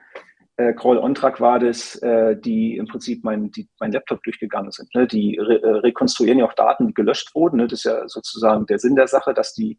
[0.56, 4.94] äh, Kroll Ontrag war das, äh, die im Prinzip mein, die, mein Laptop durchgegangen sind.
[4.94, 5.06] Ne?
[5.06, 7.56] Die re äh, rekonstruieren ja auch Daten, die gelöscht wurden.
[7.56, 7.66] Ne?
[7.66, 9.78] Das ist ja sozusagen der Sinn der Sache, dass die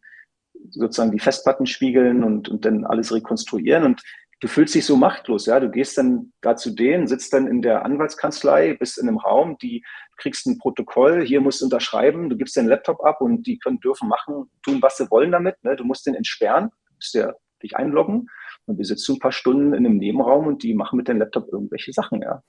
[0.71, 3.83] sozusagen die Festplatten spiegeln und, und dann alles rekonstruieren.
[3.83, 4.01] Und
[4.41, 5.59] du fühlst dich so machtlos, ja.
[5.59, 9.57] Du gehst dann da zu denen, sitzt dann in der Anwaltskanzlei, bist in einem Raum,
[9.61, 9.83] die
[10.17, 13.79] kriegst ein Protokoll, hier musst du unterschreiben, du gibst deinen Laptop ab und die können
[13.79, 15.63] dürfen machen, tun, was sie wollen damit.
[15.63, 15.75] Ne?
[15.75, 18.27] Du musst den entsperren, musst ja dich einloggen
[18.65, 21.51] und wir sitzen ein paar Stunden in einem Nebenraum und die machen mit dem Laptop
[21.51, 22.41] irgendwelche Sachen, ja.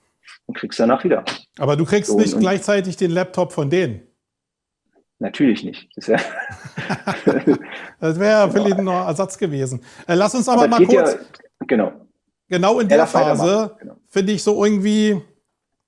[0.45, 1.23] Und kriegst danach wieder.
[1.57, 4.01] Aber du kriegst so, nicht gleichzeitig den Laptop von denen.
[5.19, 5.89] Natürlich nicht.
[5.95, 6.17] Das, ja
[7.99, 9.81] das wäre ja vielleicht noch Ersatz gewesen.
[10.05, 11.13] Äh, lass uns aber, aber mal kurz.
[11.13, 11.19] Ja,
[11.65, 11.91] genau.
[12.49, 13.95] Genau in der Phase genau.
[14.07, 15.21] finde ich so irgendwie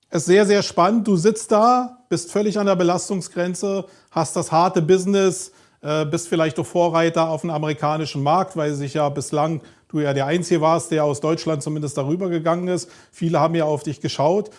[0.10, 1.08] es sehr, sehr spannend.
[1.08, 5.52] Du sitzt da, bist völlig an der Belastungsgrenze, hast das harte Business,
[5.82, 10.14] äh, bist vielleicht auch Vorreiter auf dem amerikanischen Markt, weil sich ja bislang du ja
[10.14, 12.90] der Einzige warst, der aus Deutschland zumindest darüber gegangen ist.
[13.12, 14.50] Viele haben ja auf dich geschaut.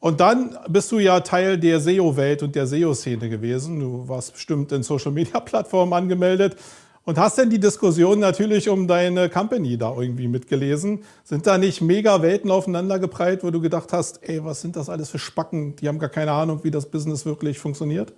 [0.00, 3.80] Und dann bist du ja Teil der SEO-Welt und der SEO-Szene gewesen.
[3.80, 6.56] Du warst bestimmt in Social-Media-Plattformen angemeldet
[7.04, 11.04] und hast denn die Diskussion natürlich um deine Company da irgendwie mitgelesen.
[11.22, 15.10] Sind da nicht mega Welten aufeinandergeprallt, wo du gedacht hast, ey, was sind das alles
[15.10, 15.76] für Spacken?
[15.76, 18.14] Die haben gar keine Ahnung, wie das Business wirklich funktioniert?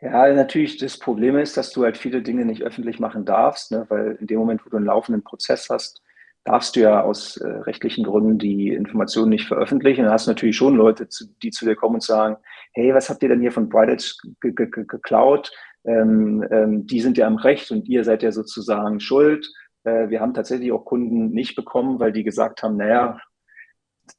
[0.00, 3.86] Ja, natürlich, das Problem ist, dass du halt viele Dinge nicht öffentlich machen darfst, ne?
[3.88, 6.02] weil in dem Moment, wo du einen laufenden Prozess hast,
[6.44, 10.04] darfst du ja aus äh, rechtlichen Gründen die Informationen nicht veröffentlichen.
[10.04, 12.36] Dann hast du natürlich schon Leute, zu, die zu dir kommen und sagen,
[12.72, 15.50] hey, was habt ihr denn hier von Bright geklaut?
[15.84, 19.50] Ähm, ähm, die sind ja am Recht und ihr seid ja sozusagen schuld.
[19.84, 23.18] Äh, wir haben tatsächlich auch Kunden nicht bekommen, weil die gesagt haben, naja,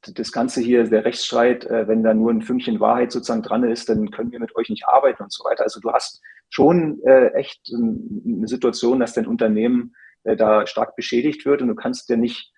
[0.02, 3.88] das Ganze hier, der Rechtsstreit, äh, wenn da nur ein Fünkchen Wahrheit sozusagen dran ist,
[3.88, 5.64] dann können wir mit euch nicht arbeiten und so weiter.
[5.64, 9.94] Also du hast schon äh, echt eine Situation, dass dein Unternehmen
[10.24, 12.52] äh, da stark beschädigt wird und du kannst ja nicht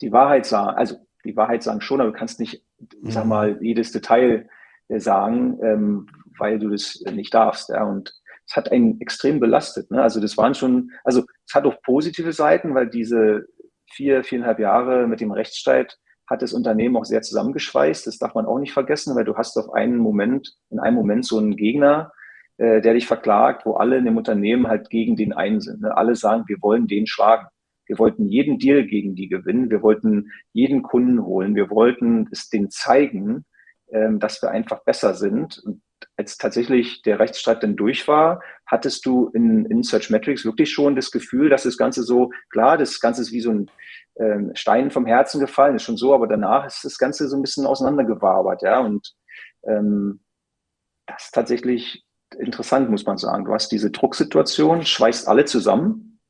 [0.00, 3.30] die Wahrheit sagen, also die Wahrheit sagen schon, aber du kannst nicht, ich sag mhm.
[3.30, 4.48] mal, jedes Detail
[4.88, 6.06] sagen, ähm,
[6.38, 7.70] weil du das nicht darfst.
[7.70, 7.84] Ja.
[7.84, 8.12] Und
[8.46, 9.90] es hat einen extrem belastet.
[9.90, 10.02] Ne?
[10.02, 13.46] Also das waren schon, also es hat auch positive Seiten, weil diese
[13.90, 18.06] vier, viereinhalb Jahre mit dem Rechtsstreit hat das Unternehmen auch sehr zusammengeschweißt.
[18.06, 21.26] Das darf man auch nicht vergessen, weil du hast auf einen Moment, in einem Moment
[21.26, 22.12] so einen Gegner,
[22.56, 25.82] äh, der dich verklagt, wo alle in dem Unternehmen halt gegen den einen sind.
[25.82, 25.96] Ne?
[25.96, 27.46] Alle sagen, wir wollen den schlagen.
[27.86, 29.70] Wir wollten jeden Deal gegen die gewinnen.
[29.70, 31.54] Wir wollten jeden Kunden holen.
[31.54, 33.44] Wir wollten es denen zeigen,
[33.90, 35.58] ähm, dass wir einfach besser sind.
[35.64, 35.82] Und
[36.16, 40.96] als tatsächlich der Rechtsstreit dann durch war, hattest du in, in Search Metrics wirklich schon
[40.96, 43.70] das Gefühl, dass das Ganze so, klar, das Ganze ist wie so ein
[44.16, 47.42] ähm, Stein vom Herzen gefallen, ist schon so, aber danach ist das Ganze so ein
[47.42, 49.12] bisschen auseinandergewabert, ja, und
[49.66, 50.20] ähm,
[51.06, 52.04] das ist tatsächlich
[52.38, 53.44] interessant, muss man sagen.
[53.44, 56.20] Du hast diese Drucksituation, schweißt alle zusammen.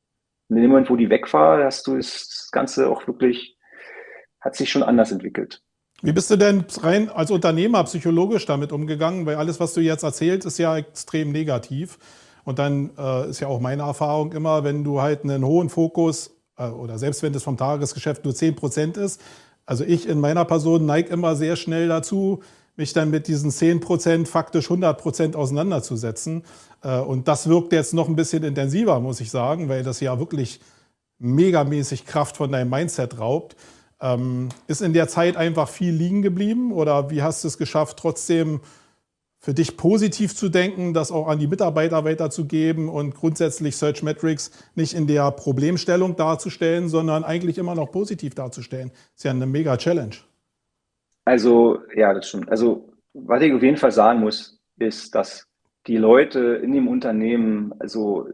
[0.47, 3.57] Und in dem Moment, wo die weg war, hast du das Ganze auch wirklich,
[4.41, 5.61] hat sich schon anders entwickelt.
[6.01, 9.25] Wie bist du denn rein als Unternehmer psychologisch damit umgegangen?
[9.25, 11.97] Weil alles, was du jetzt erzählst, ist ja extrem negativ.
[12.43, 16.31] Und dann äh, ist ja auch meine Erfahrung immer, wenn du halt einen hohen Fokus
[16.57, 19.19] äh, oder selbst wenn das vom Tagesgeschäft nur 10 Prozent ist,
[19.65, 22.41] also ich in meiner Person neige immer sehr schnell dazu,
[22.75, 26.43] mich dann mit diesen 10 Prozent faktisch 100 Prozent auseinanderzusetzen.
[26.83, 30.19] Äh, und das wirkt jetzt noch ein bisschen intensiver, muss ich sagen, weil das ja
[30.19, 30.59] wirklich
[31.17, 33.55] megamäßig Kraft von deinem Mindset raubt.
[34.01, 37.97] Ähm, ist in der Zeit einfach viel liegen geblieben oder wie hast du es geschafft,
[37.97, 38.59] trotzdem
[39.45, 44.49] für dich positiv zu denken, das auch an die Mitarbeiter weiterzugeben und grundsätzlich Search Metrics
[44.73, 48.91] nicht in der Problemstellung darzustellen, sondern eigentlich immer noch positiv darzustellen.
[49.15, 50.15] Ist ja eine mega Challenge.
[51.25, 52.49] Also, ja, das stimmt.
[52.49, 55.47] Also, was ich auf jeden Fall sagen muss, ist, dass
[55.85, 58.27] die Leute in dem Unternehmen, also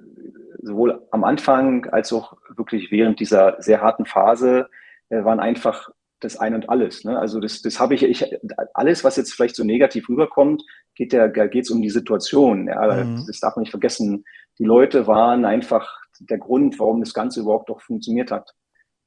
[0.62, 4.70] sowohl am Anfang als auch wirklich während dieser sehr harten Phase,
[5.12, 5.90] waren einfach
[6.22, 7.04] das Ein und Alles.
[7.04, 7.20] Ne?
[7.20, 8.26] Also das, das habe ich, ich,
[8.74, 10.64] alles, was jetzt vielleicht so negativ rüberkommt,
[10.96, 12.68] geht ja, geht es um die Situation.
[12.68, 13.04] Ja?
[13.04, 13.26] Mhm.
[13.28, 14.24] Das darf man nicht vergessen.
[14.60, 18.52] Die Leute waren einfach der Grund, warum das Ganze überhaupt auch funktioniert hat.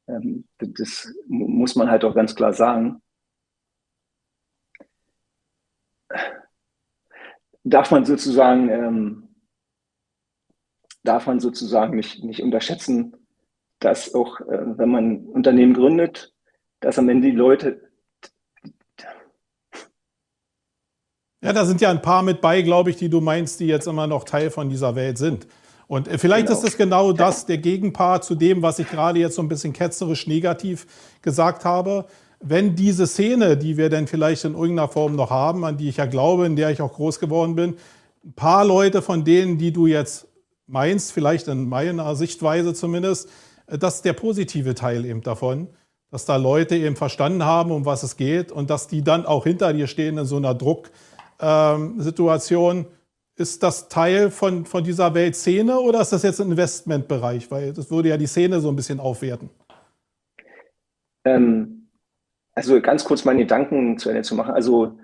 [0.08, 3.00] Ähm, das muss man halt auch ganz klar sagen.
[7.62, 9.28] Darf man sozusagen, ähm,
[11.02, 13.23] darf man sozusagen nicht, nicht unterschätzen,
[13.84, 16.32] dass auch, äh, wenn man Unternehmen gründet,
[16.80, 17.80] dass am Ende die Leute.
[21.42, 23.86] Ja, da sind ja ein paar mit bei, glaube ich, die du meinst, die jetzt
[23.86, 25.46] immer noch Teil von dieser Welt sind.
[25.86, 26.58] Und äh, vielleicht genau.
[26.58, 29.74] ist es genau das, der Gegenpart zu dem, was ich gerade jetzt so ein bisschen
[29.74, 30.86] ketzerisch negativ
[31.20, 32.06] gesagt habe.
[32.40, 35.98] Wenn diese Szene, die wir denn vielleicht in irgendeiner Form noch haben, an die ich
[35.98, 37.76] ja glaube, in der ich auch groß geworden bin,
[38.24, 40.26] ein paar Leute von denen, die du jetzt
[40.66, 43.28] meinst, vielleicht in meiner Sichtweise zumindest,
[43.66, 45.68] das ist der positive Teil eben davon
[46.14, 49.42] dass da Leute eben verstanden haben, um was es geht und dass die dann auch
[49.42, 52.86] hinter dir stehen in so einer Drucksituation.
[53.34, 57.50] Ist das Teil von, von dieser Weltszene oder ist das jetzt ein Investmentbereich?
[57.50, 59.50] Weil das würde ja die Szene so ein bisschen aufwerten.
[61.24, 61.88] Ähm,
[62.54, 64.54] also ganz kurz meine Gedanken zu Ende zu machen.
[64.54, 64.96] Also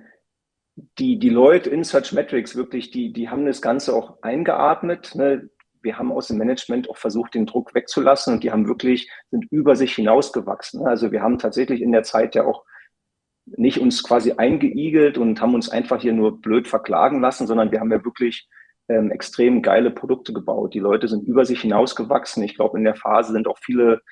[1.00, 5.16] die, die Leute in Search Metrics wirklich, die, die haben das Ganze auch eingeatmet.
[5.16, 5.50] Ne?
[5.82, 9.46] Wir haben aus dem Management auch versucht, den Druck wegzulassen und die haben wirklich, sind
[9.50, 10.86] über sich hinausgewachsen.
[10.86, 12.64] Also wir haben tatsächlich in der Zeit ja auch
[13.46, 17.80] nicht uns quasi eingeigelt und haben uns einfach hier nur blöd verklagen lassen, sondern wir
[17.80, 18.48] haben ja wirklich
[18.88, 20.74] ähm, extrem geile Produkte gebaut.
[20.74, 22.42] Die Leute sind über sich hinausgewachsen.
[22.44, 24.02] Ich glaube, in der Phase sind auch viele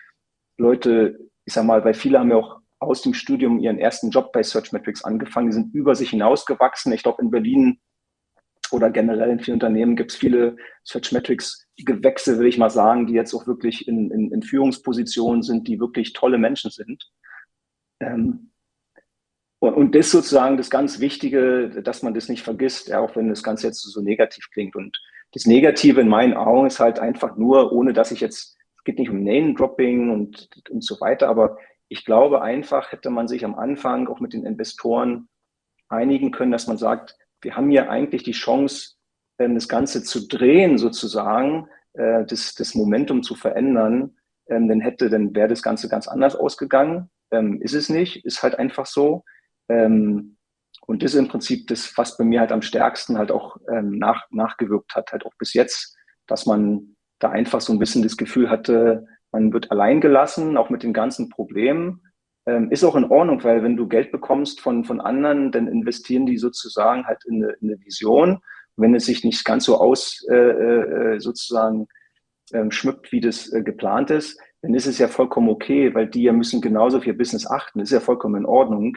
[0.56, 4.32] Leute, ich sag mal, weil viele haben ja auch aus dem Studium ihren ersten Job
[4.32, 6.92] bei Searchmetrics angefangen, die sind über sich hinausgewachsen.
[6.92, 7.80] Ich glaube, in Berlin
[8.72, 13.34] oder generell in vielen Unternehmen gibt es viele Searchmetrics-Gewächse, will ich mal sagen, die jetzt
[13.34, 17.10] auch wirklich in, in, in Führungspositionen sind, die wirklich tolle Menschen sind.
[18.00, 18.50] Ähm,
[19.60, 23.28] und, und das sozusagen das ganz Wichtige, dass man das nicht vergisst, ja, auch wenn
[23.28, 24.76] das Ganze jetzt so negativ klingt.
[24.76, 24.96] Und
[25.32, 28.98] das Negative in meinen Augen ist halt einfach nur, ohne dass ich jetzt, es geht
[28.98, 31.58] nicht um Name-Dropping und, und so weiter, aber
[31.88, 35.28] ich glaube einfach, hätte man sich am Anfang auch mit den Investoren
[35.88, 38.96] einigen können, dass man sagt, wir haben hier eigentlich die Chance,
[39.38, 44.16] ähm, das Ganze zu drehen, sozusagen, äh, das, das Momentum zu verändern,
[44.48, 47.10] ähm, dann hätte, dann wäre das Ganze ganz anders ausgegangen.
[47.30, 49.24] Ähm, ist es nicht, ist halt einfach so.
[49.70, 54.24] und das ist im Prinzip das, was bei mir halt am stärksten halt auch nach,
[54.30, 55.94] nachgewirkt hat, halt auch bis jetzt,
[56.26, 60.70] dass man da einfach so ein bisschen das Gefühl hatte, man wird allein gelassen, auch
[60.70, 62.00] mit den ganzen Problemen.
[62.48, 66.24] Ähm, ist auch in Ordnung, weil wenn du Geld bekommst von, von anderen, dann investieren
[66.24, 68.38] die sozusagen halt in eine, in eine Vision.
[68.76, 71.88] Wenn es sich nicht ganz so aus äh, äh, sozusagen
[72.54, 76.22] ähm, schmückt, wie das äh, geplant ist, dann ist es ja vollkommen okay, weil die
[76.22, 77.80] ja müssen genauso auf ihr Business achten.
[77.80, 78.96] Das ist ja vollkommen in Ordnung.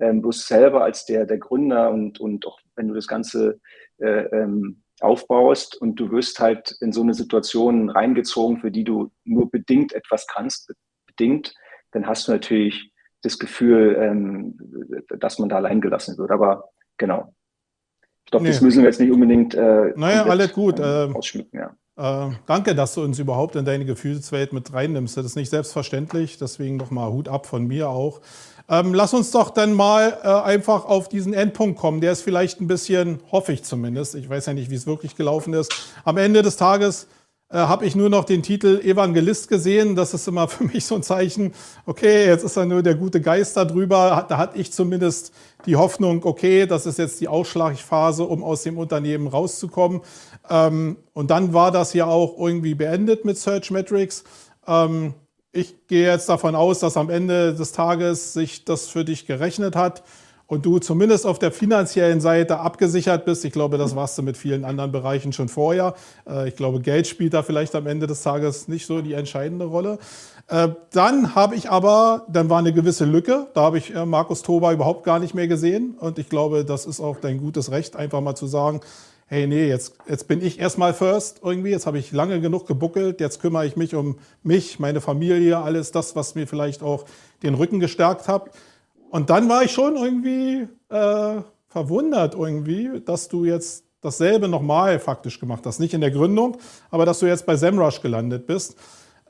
[0.00, 3.58] Ähm, bloß selber als der, der Gründer und, und auch wenn du das Ganze
[3.98, 9.10] äh, ähm, aufbaust und du wirst halt in so eine Situation reingezogen, für die du
[9.24, 10.72] nur bedingt etwas kannst,
[11.06, 11.52] bedingt,
[11.90, 12.91] dann hast du natürlich
[13.22, 16.30] das Gefühl, ähm, dass man da allein gelassen wird.
[16.30, 17.34] Aber genau.
[18.24, 18.50] Ich glaube, nee.
[18.50, 19.54] das müssen wir jetzt nicht unbedingt.
[19.54, 20.78] Äh, naja, alles gut.
[20.78, 21.76] Äh, ausschmücken, ja.
[21.96, 25.16] Äh, danke, dass du uns überhaupt in deine Gefühlswelt mit reinnimmst.
[25.16, 28.20] Das ist nicht selbstverständlich, deswegen nochmal Hut ab von mir auch.
[28.68, 32.00] Ähm, lass uns doch dann mal äh, einfach auf diesen Endpunkt kommen.
[32.00, 35.16] Der ist vielleicht ein bisschen, hoffe ich zumindest, ich weiß ja nicht, wie es wirklich
[35.16, 35.92] gelaufen ist.
[36.04, 37.08] Am Ende des Tages
[37.52, 39.94] äh, habe ich nur noch den Titel Evangelist gesehen.
[39.94, 41.52] Das ist immer für mich so ein Zeichen,
[41.86, 44.24] okay, jetzt ist da nur der gute Geist da drüber.
[44.28, 45.32] Da hatte ich zumindest
[45.66, 50.00] die Hoffnung, okay, das ist jetzt die Ausschlagphase, um aus dem Unternehmen rauszukommen.
[50.48, 54.24] Ähm, und dann war das ja auch irgendwie beendet mit Search Metrics.
[54.66, 55.14] Ähm,
[55.52, 59.76] ich gehe jetzt davon aus, dass am Ende des Tages sich das für dich gerechnet
[59.76, 60.02] hat
[60.52, 63.42] und du zumindest auf der finanziellen Seite abgesichert bist.
[63.46, 65.94] Ich glaube, das warst du mit vielen anderen Bereichen schon vorher.
[66.28, 69.64] Äh, ich glaube, Geld spielt da vielleicht am Ende des Tages nicht so die entscheidende
[69.64, 69.98] Rolle.
[70.48, 73.46] Äh, dann habe ich aber, dann war eine gewisse Lücke.
[73.54, 75.96] Da habe ich äh, Markus Toba überhaupt gar nicht mehr gesehen.
[75.98, 78.82] Und ich glaube, das ist auch dein gutes Recht, einfach mal zu sagen,
[79.28, 81.70] hey, nee, jetzt, jetzt bin ich erstmal first irgendwie.
[81.70, 83.20] Jetzt habe ich lange genug gebuckelt.
[83.20, 87.06] Jetzt kümmere ich mich um mich, meine Familie, alles das, was mir vielleicht auch
[87.42, 88.50] den Rücken gestärkt hat.
[89.12, 95.38] Und dann war ich schon irgendwie äh, verwundert irgendwie, dass du jetzt dasselbe nochmal faktisch
[95.38, 95.80] gemacht hast.
[95.80, 96.56] Nicht in der Gründung,
[96.90, 98.74] aber dass du jetzt bei SEMrush gelandet bist.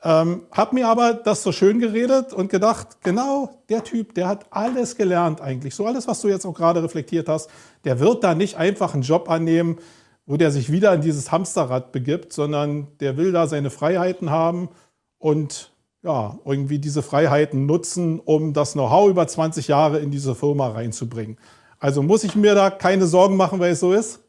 [0.01, 4.45] Ähm, hab mir aber das so schön geredet und gedacht, genau der Typ, der hat
[4.51, 5.75] alles gelernt eigentlich.
[5.75, 7.49] So alles, was du jetzt auch gerade reflektiert hast,
[7.83, 9.79] der wird da nicht einfach einen Job annehmen,
[10.25, 14.69] wo der sich wieder in dieses Hamsterrad begibt, sondern der will da seine Freiheiten haben
[15.17, 15.72] und
[16.03, 21.37] ja, irgendwie diese Freiheiten nutzen, um das Know-how über 20 Jahre in diese Firma reinzubringen.
[21.79, 24.21] Also muss ich mir da keine Sorgen machen, weil es so ist?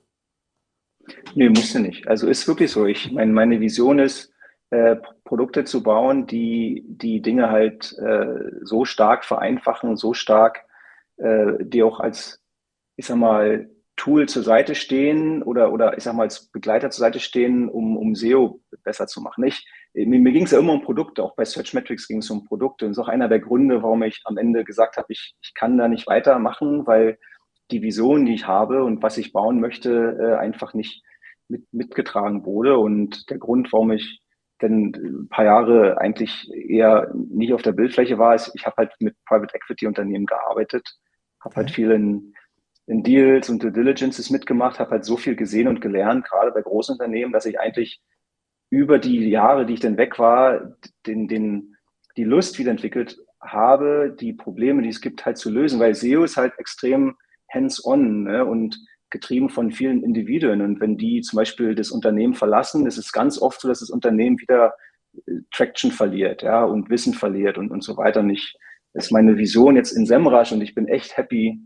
[1.34, 2.06] Nee, musst du nicht.
[2.08, 2.86] Also ist wirklich so.
[2.86, 4.32] Ich meine, meine Vision ist,
[4.70, 10.64] äh, Produkte zu bauen, die die Dinge halt äh, so stark vereinfachen, so stark,
[11.16, 12.40] äh, die auch als,
[12.96, 17.00] ich sag mal, Tool zur Seite stehen oder, oder ich sag mal als Begleiter zur
[17.00, 19.44] Seite stehen, um, um SEO besser zu machen.
[19.44, 22.44] Ich, mir, mir ging es ja immer um Produkte, auch bei Searchmetrics ging es um
[22.44, 22.84] Produkte.
[22.84, 25.54] Und das ist auch einer der Gründe, warum ich am Ende gesagt habe, ich, ich
[25.54, 27.18] kann da nicht weitermachen, weil
[27.70, 31.02] die Vision, die ich habe und was ich bauen möchte, äh, einfach nicht
[31.48, 32.78] mit, mitgetragen wurde.
[32.78, 34.20] Und der Grund, warum ich
[34.60, 38.92] denn ein paar Jahre eigentlich eher nicht auf der Bildfläche war, ist, ich habe halt
[38.98, 40.88] mit Private Equity Unternehmen gearbeitet,
[41.40, 42.34] habe halt viel in,
[42.86, 46.62] in Deals und Due Diligences mitgemacht, habe halt so viel gesehen und gelernt, gerade bei
[46.62, 48.00] großen Unternehmen, dass ich eigentlich
[48.74, 50.74] über die Jahre, die ich dann weg war,
[51.06, 51.76] den, den,
[52.16, 56.24] die Lust wieder entwickelt habe, die Probleme, die es gibt, halt zu lösen, weil SEO
[56.24, 57.16] ist halt extrem
[57.52, 58.44] hands-on ne?
[58.44, 58.76] und
[59.10, 60.60] getrieben von vielen Individuen.
[60.60, 63.90] Und wenn die zum Beispiel das Unternehmen verlassen, ist es ganz oft so, dass das
[63.90, 64.74] Unternehmen wieder
[65.26, 68.20] äh, Traction verliert, ja, und Wissen verliert und, und so weiter.
[68.20, 68.56] Und ich,
[68.92, 71.60] das ist meine Vision jetzt in Semrush und ich bin echt happy.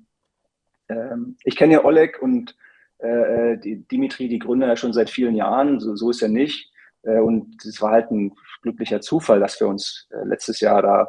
[0.91, 2.55] Ähm, ich kenne ja Oleg und
[2.99, 6.29] äh, äh die, Dimitri, die Gründer ja schon seit vielen Jahren, so, so ist er
[6.29, 6.71] nicht.
[7.09, 11.09] Äh, und es war halt ein glücklicher Zufall, dass wir uns äh, letztes Jahr da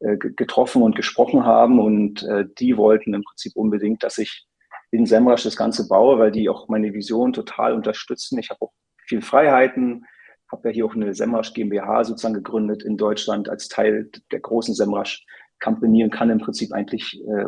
[0.00, 2.26] äh, getroffen und gesprochen haben und
[2.58, 4.46] die wollten im Prinzip unbedingt, dass ich
[4.90, 8.38] in Semrush das Ganze baue, weil die auch meine Vision total unterstützen.
[8.38, 8.72] Ich habe auch
[9.06, 10.06] viel Freiheiten,
[10.50, 14.74] habe ja hier auch eine Semrush GmbH sozusagen gegründet in Deutschland als Teil der großen
[14.74, 15.26] Semrush
[15.60, 17.44] Company und kann im Prinzip eigentlich äh,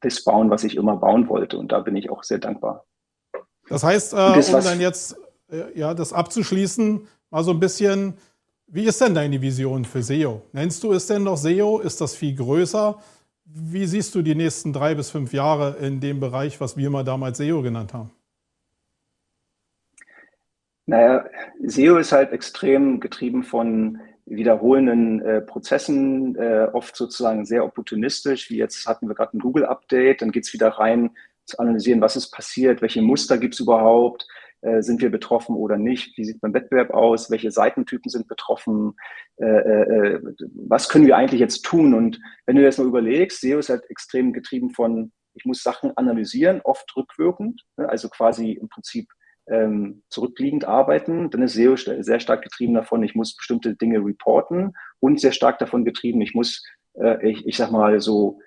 [0.00, 1.58] das bauen, was ich immer bauen wollte.
[1.58, 2.84] Und da bin ich auch sehr dankbar.
[3.68, 5.16] Das heißt, äh, das, um dann jetzt
[5.50, 8.14] äh, ja, das abzuschließen, mal so ein bisschen,
[8.66, 10.42] wie ist denn deine Vision für SEO?
[10.52, 11.80] Nennst du es denn noch SEO?
[11.80, 12.98] Ist das viel größer?
[13.44, 17.04] Wie siehst du die nächsten drei bis fünf Jahre in dem Bereich, was wir mal
[17.04, 18.10] damals SEO genannt haben?
[20.86, 21.26] Naja,
[21.66, 28.56] SEO ist halt extrem getrieben von wiederholenden äh, Prozessen, äh, oft sozusagen sehr opportunistisch, wie
[28.56, 31.10] jetzt hatten wir gerade ein Google-Update, dann geht es wieder rein
[31.44, 34.26] zu analysieren, was ist passiert, welche Muster gibt es überhaupt,
[34.60, 36.16] äh, sind wir betroffen oder nicht?
[36.16, 37.30] Wie sieht mein Wettbewerb aus?
[37.30, 38.94] Welche Seitentypen sind betroffen?
[39.36, 40.20] Äh, äh,
[40.54, 41.94] was können wir eigentlich jetzt tun?
[41.94, 45.96] Und wenn du das mal überlegst, SEO ist halt extrem getrieben von, ich muss Sachen
[45.96, 47.88] analysieren, oft rückwirkend, ne?
[47.88, 49.08] also quasi im Prinzip
[49.48, 51.30] ähm, zurückliegend arbeiten.
[51.30, 55.58] Dann ist SEO sehr stark getrieben davon, ich muss bestimmte Dinge reporten und sehr stark
[55.60, 56.64] davon getrieben, ich muss,
[57.22, 58.40] ich, ich sag mal so,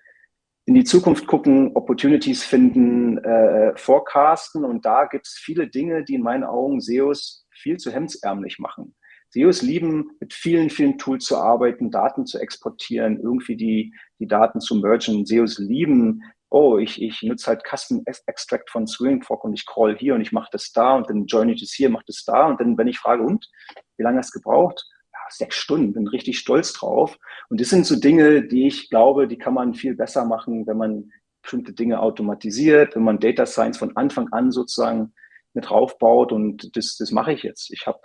[0.65, 4.63] in die Zukunft gucken, Opportunities finden, äh, forecasten.
[4.63, 8.95] Und da gibt es viele Dinge, die in meinen Augen SEOs viel zu hemdsärmlich machen.
[9.29, 14.59] SEOs lieben, mit vielen, vielen Tools zu arbeiten, Daten zu exportieren, irgendwie die, die Daten
[14.59, 15.25] zu mergen.
[15.25, 19.97] SEOs lieben, oh, ich, ich nutze halt Custom Extract von Swing Fork und ich crawl
[19.97, 22.47] hier und ich mache das da und dann join ich das hier, mache das da.
[22.47, 23.49] Und dann, wenn ich frage, und,
[23.97, 24.85] wie lange hast du gebraucht?
[25.31, 27.17] Sechs Stunden, bin richtig stolz drauf.
[27.49, 30.77] Und das sind so Dinge, die ich glaube, die kann man viel besser machen, wenn
[30.77, 31.11] man
[31.41, 35.13] bestimmte Dinge automatisiert, wenn man Data Science von Anfang an sozusagen
[35.53, 36.31] mit draufbaut.
[36.31, 37.71] Und das, das mache ich jetzt.
[37.71, 37.99] Ich habe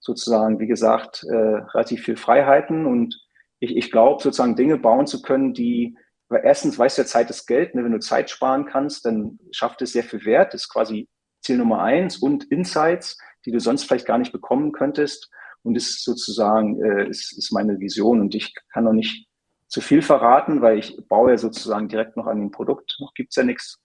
[0.00, 3.20] sozusagen, wie gesagt, äh, relativ viel Freiheiten und
[3.60, 5.96] ich, ich glaube, sozusagen Dinge bauen zu können, die,
[6.28, 7.74] weil erstens weißt du ja, Zeit ist Geld.
[7.74, 7.84] Ne?
[7.84, 10.54] Wenn du Zeit sparen kannst, dann schafft es sehr viel Wert.
[10.54, 11.08] Das ist quasi
[11.42, 15.30] Ziel Nummer eins und Insights, die du sonst vielleicht gar nicht bekommen könntest
[15.62, 18.20] und ist sozusagen äh, ist, ist meine Vision.
[18.20, 19.28] Und ich kann noch nicht
[19.66, 22.96] zu viel verraten, weil ich baue ja sozusagen direkt noch an dem Produkt.
[23.00, 23.80] Noch gibt's ja nichts,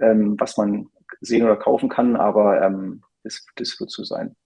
[0.00, 0.88] ähm, was man
[1.20, 4.36] sehen oder kaufen kann, aber ähm, das, das wird so sein.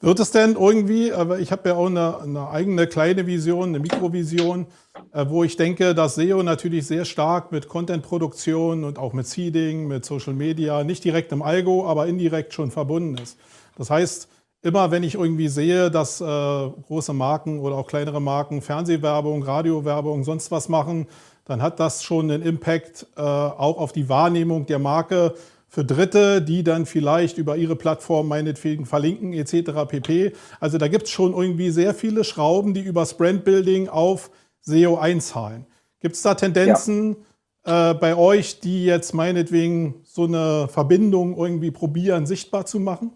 [0.00, 3.78] Wird es denn irgendwie, aber ich habe ja auch eine, eine, eigene kleine Vision, eine
[3.78, 4.66] Mikrovision,
[5.12, 9.86] äh, wo ich denke, dass SEO natürlich sehr stark mit Content-Produktion und auch mit Seeding,
[9.86, 13.38] mit Social Media, nicht direkt im Algo, aber indirekt schon verbunden ist.
[13.76, 14.28] Das heißt,
[14.62, 20.24] immer wenn ich irgendwie sehe, dass äh, große Marken oder auch kleinere Marken Fernsehwerbung, Radiowerbung,
[20.24, 21.06] sonst was machen,
[21.44, 25.34] dann hat das schon einen Impact äh, auch auf die Wahrnehmung der Marke
[25.68, 29.88] für Dritte, die dann vielleicht über ihre Plattform meinetwegen verlinken etc.
[29.88, 30.32] pp.
[30.60, 35.66] Also da gibt es schon irgendwie sehr viele Schrauben, die übers Brandbuilding auf SEO einzahlen.
[36.00, 37.16] Gibt es da Tendenzen,
[37.64, 43.12] äh, bei euch, die jetzt meinetwegen so eine Verbindung irgendwie probieren, sichtbar zu machen?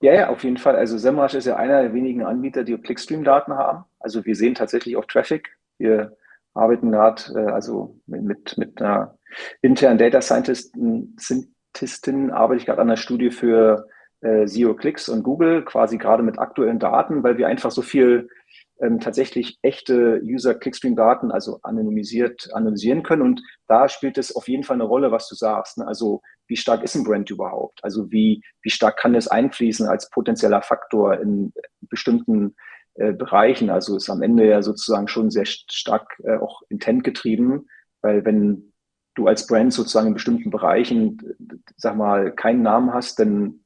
[0.00, 0.76] Ja, ja, auf jeden Fall.
[0.76, 3.84] Also SEMrush ist ja einer der wenigen Anbieter, die Clickstream-Daten haben.
[3.98, 5.56] Also wir sehen tatsächlich auch Traffic.
[5.78, 6.16] Wir
[6.54, 9.18] arbeiten gerade äh, also mit, mit einer
[9.60, 13.88] internen Data Scientistin, arbeite ich gerade an einer Studie für
[14.22, 18.28] äh, Zero Clicks und Google, quasi gerade mit aktuellen Daten, weil wir einfach so viel
[18.80, 23.22] ähm, tatsächlich echte User-Clickstream-Daten, also anonymisiert analysieren können.
[23.22, 25.76] Und da spielt es auf jeden Fall eine Rolle, was du sagst.
[25.76, 25.86] Ne?
[25.86, 27.82] Also wie stark ist ein Brand überhaupt?
[27.84, 32.56] Also wie, wie stark kann es einfließen als potenzieller Faktor in bestimmten
[32.94, 33.70] äh, Bereichen?
[33.70, 37.68] Also ist am Ende ja sozusagen schon sehr stark äh, auch intent getrieben,
[38.02, 38.72] weil wenn
[39.14, 41.18] du als Brand sozusagen in bestimmten Bereichen,
[41.76, 43.60] sag mal, keinen Namen hast, dann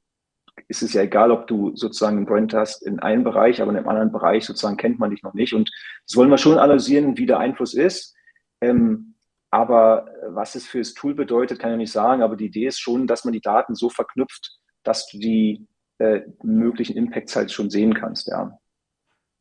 [0.68, 3.78] ist es ja egal, ob du sozusagen einen Brand hast in einem Bereich, aber in
[3.78, 5.55] einem anderen Bereich sozusagen kennt man dich noch nicht.
[5.55, 5.70] Und
[6.07, 8.14] das wollen wir schon analysieren, wie der Einfluss ist.
[8.61, 9.14] Ähm,
[9.55, 12.23] aber was es für das Tool bedeutet, kann ich nicht sagen.
[12.23, 16.23] Aber die Idee ist schon, dass man die Daten so verknüpft, dass du die äh,
[16.43, 18.59] möglichen Impacts halt schon sehen kannst, ja.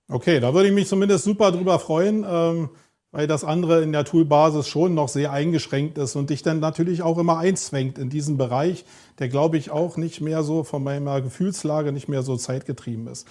[0.07, 2.24] Okay, da würde ich mich zumindest super drüber freuen.
[2.28, 2.70] Ähm
[3.14, 7.03] weil das andere in der Toolbasis schon noch sehr eingeschränkt ist und dich dann natürlich
[7.03, 8.86] auch immer einzwängt in diesen Bereich,
[9.20, 13.28] der glaube ich auch nicht mehr so von meiner Gefühlslage nicht mehr so zeitgetrieben ist.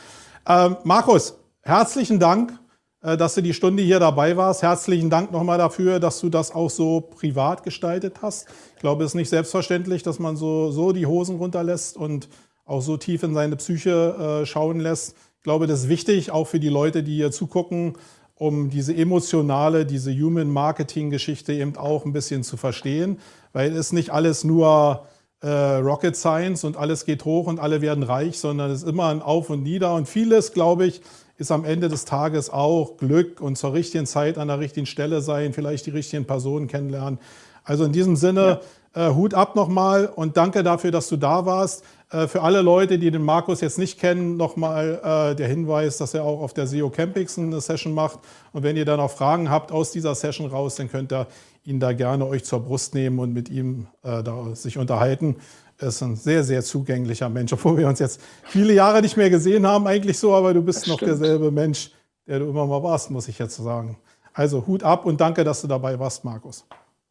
[0.49, 2.62] Ähm, Markus, herzlichen Dank, äh,
[3.03, 4.63] dass du die Stunde hier dabei warst.
[4.63, 8.47] Herzlichen Dank nochmal dafür, dass du das auch so privat gestaltet hast.
[8.77, 12.29] Ich glaube, es ist nicht selbstverständlich, dass man so, so die Hosen runterlässt und
[12.65, 15.17] auch so tief in seine Psyche äh, schauen lässt.
[15.39, 17.95] Ich glaube, das ist wichtig, auch für die Leute, die hier zugucken
[18.43, 23.21] um diese emotionale, diese Human Marketing Geschichte eben auch ein bisschen zu verstehen,
[23.53, 25.07] weil es nicht alles nur
[25.43, 29.09] äh, Rocket Science und alles geht hoch und alle werden reich, sondern es ist immer
[29.09, 31.03] ein Auf und Nieder und vieles, glaube ich,
[31.43, 35.21] ist am Ende des Tages auch Glück und zur richtigen Zeit an der richtigen Stelle
[35.21, 37.19] sein, vielleicht die richtigen Personen kennenlernen.
[37.65, 38.61] Also in diesem Sinne,
[38.95, 39.09] ja.
[39.11, 41.85] äh, Hut ab nochmal und danke dafür, dass du da warst.
[42.11, 45.01] Äh, für alle Leute, die den Markus jetzt nicht kennen, nochmal
[45.33, 48.21] äh, der Hinweis, dass er auch auf der SEO Campix eine Session macht.
[48.53, 51.27] Und wenn ihr dann noch Fragen habt aus dieser Session raus, dann könnt ihr
[51.65, 55.37] ihn da gerne euch zur Brust nehmen und mit ihm äh, da sich unterhalten.
[55.83, 59.31] Er ist ein sehr, sehr zugänglicher Mensch, obwohl wir uns jetzt viele Jahre nicht mehr
[59.31, 61.91] gesehen haben, eigentlich so, aber du bist noch derselbe Mensch,
[62.25, 63.99] der du immer mal warst, muss ich jetzt sagen.
[64.33, 66.65] Also Hut ab und danke, dass du dabei warst, Markus.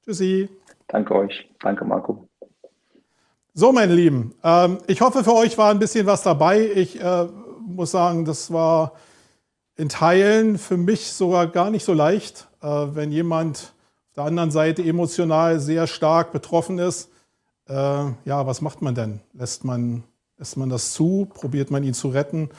[0.06, 0.48] Tschüssi.
[0.88, 1.50] Danke euch.
[1.60, 2.30] Danke, Marco.
[3.54, 6.72] So, meine Lieben, ähm, ich hoffe, für euch war ein bisschen was dabei.
[6.74, 7.28] Ich äh,
[7.60, 8.94] muss sagen, das war
[9.76, 13.74] in Teilen für mich sogar gar nicht so leicht, äh, wenn jemand
[14.12, 17.11] auf der anderen Seite emotional sehr stark betroffen ist.
[17.72, 19.22] Äh, ja, was macht man denn?
[19.34, 20.04] Lässt man,
[20.38, 21.28] lässt man das zu?
[21.34, 22.50] Probiert man ihn zu retten?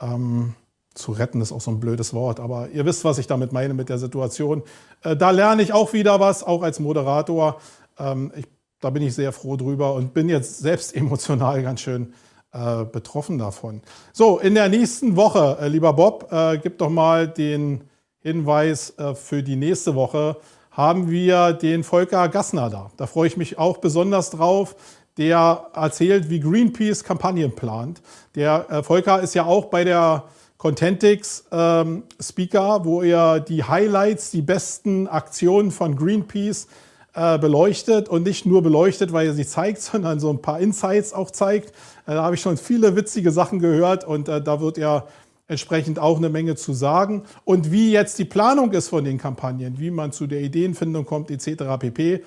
[0.00, 0.54] Ähm,
[0.94, 3.74] zu retten ist auch so ein blödes Wort, aber ihr wisst, was ich damit meine
[3.74, 4.62] mit der Situation.
[5.02, 7.60] Äh, da lerne ich auch wieder was, auch als Moderator.
[7.98, 8.46] Ähm, ich
[8.80, 12.14] da bin ich sehr froh drüber und bin jetzt selbst emotional ganz schön
[12.52, 13.82] äh, betroffen davon.
[14.12, 17.82] So, in der nächsten Woche, äh, lieber Bob, äh, gib doch mal den
[18.20, 20.36] Hinweis äh, für die nächste Woche,
[20.70, 22.90] haben wir den Volker Gassner da.
[22.96, 24.76] Da freue ich mich auch besonders drauf.
[25.16, 28.00] Der erzählt, wie Greenpeace Kampagnen plant.
[28.34, 30.24] Der äh, Volker ist ja auch bei der
[30.56, 36.68] Contentix ähm, Speaker, wo er die Highlights, die besten Aktionen von Greenpeace
[37.14, 41.12] äh, beleuchtet und nicht nur beleuchtet, weil er sie zeigt, sondern so ein paar Insights
[41.12, 41.70] auch zeigt.
[42.06, 45.06] Äh, da habe ich schon viele witzige Sachen gehört und äh, da wird er
[45.50, 47.24] entsprechend auch eine Menge zu sagen.
[47.44, 51.30] Und wie jetzt die Planung ist von den Kampagnen, wie man zu der Ideenfindung kommt,
[51.30, 51.64] etc.
[51.78, 52.22] pp.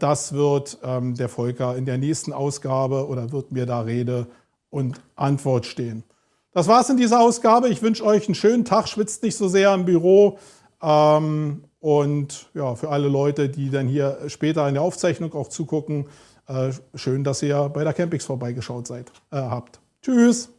[0.00, 4.26] Das wird ähm, der Volker in der nächsten Ausgabe oder wird mir da Rede
[4.70, 6.04] und Antwort stehen.
[6.52, 7.68] Das war's in dieser Ausgabe.
[7.68, 8.88] Ich wünsche euch einen schönen Tag.
[8.88, 10.38] Schwitzt nicht so sehr im Büro.
[10.80, 16.06] Ähm, und ja, für alle Leute, die dann hier später in der Aufzeichnung auch zugucken,
[16.46, 19.80] äh, schön, dass ihr bei der Campix vorbeigeschaut seid, äh, habt.
[20.00, 20.53] Tschüss!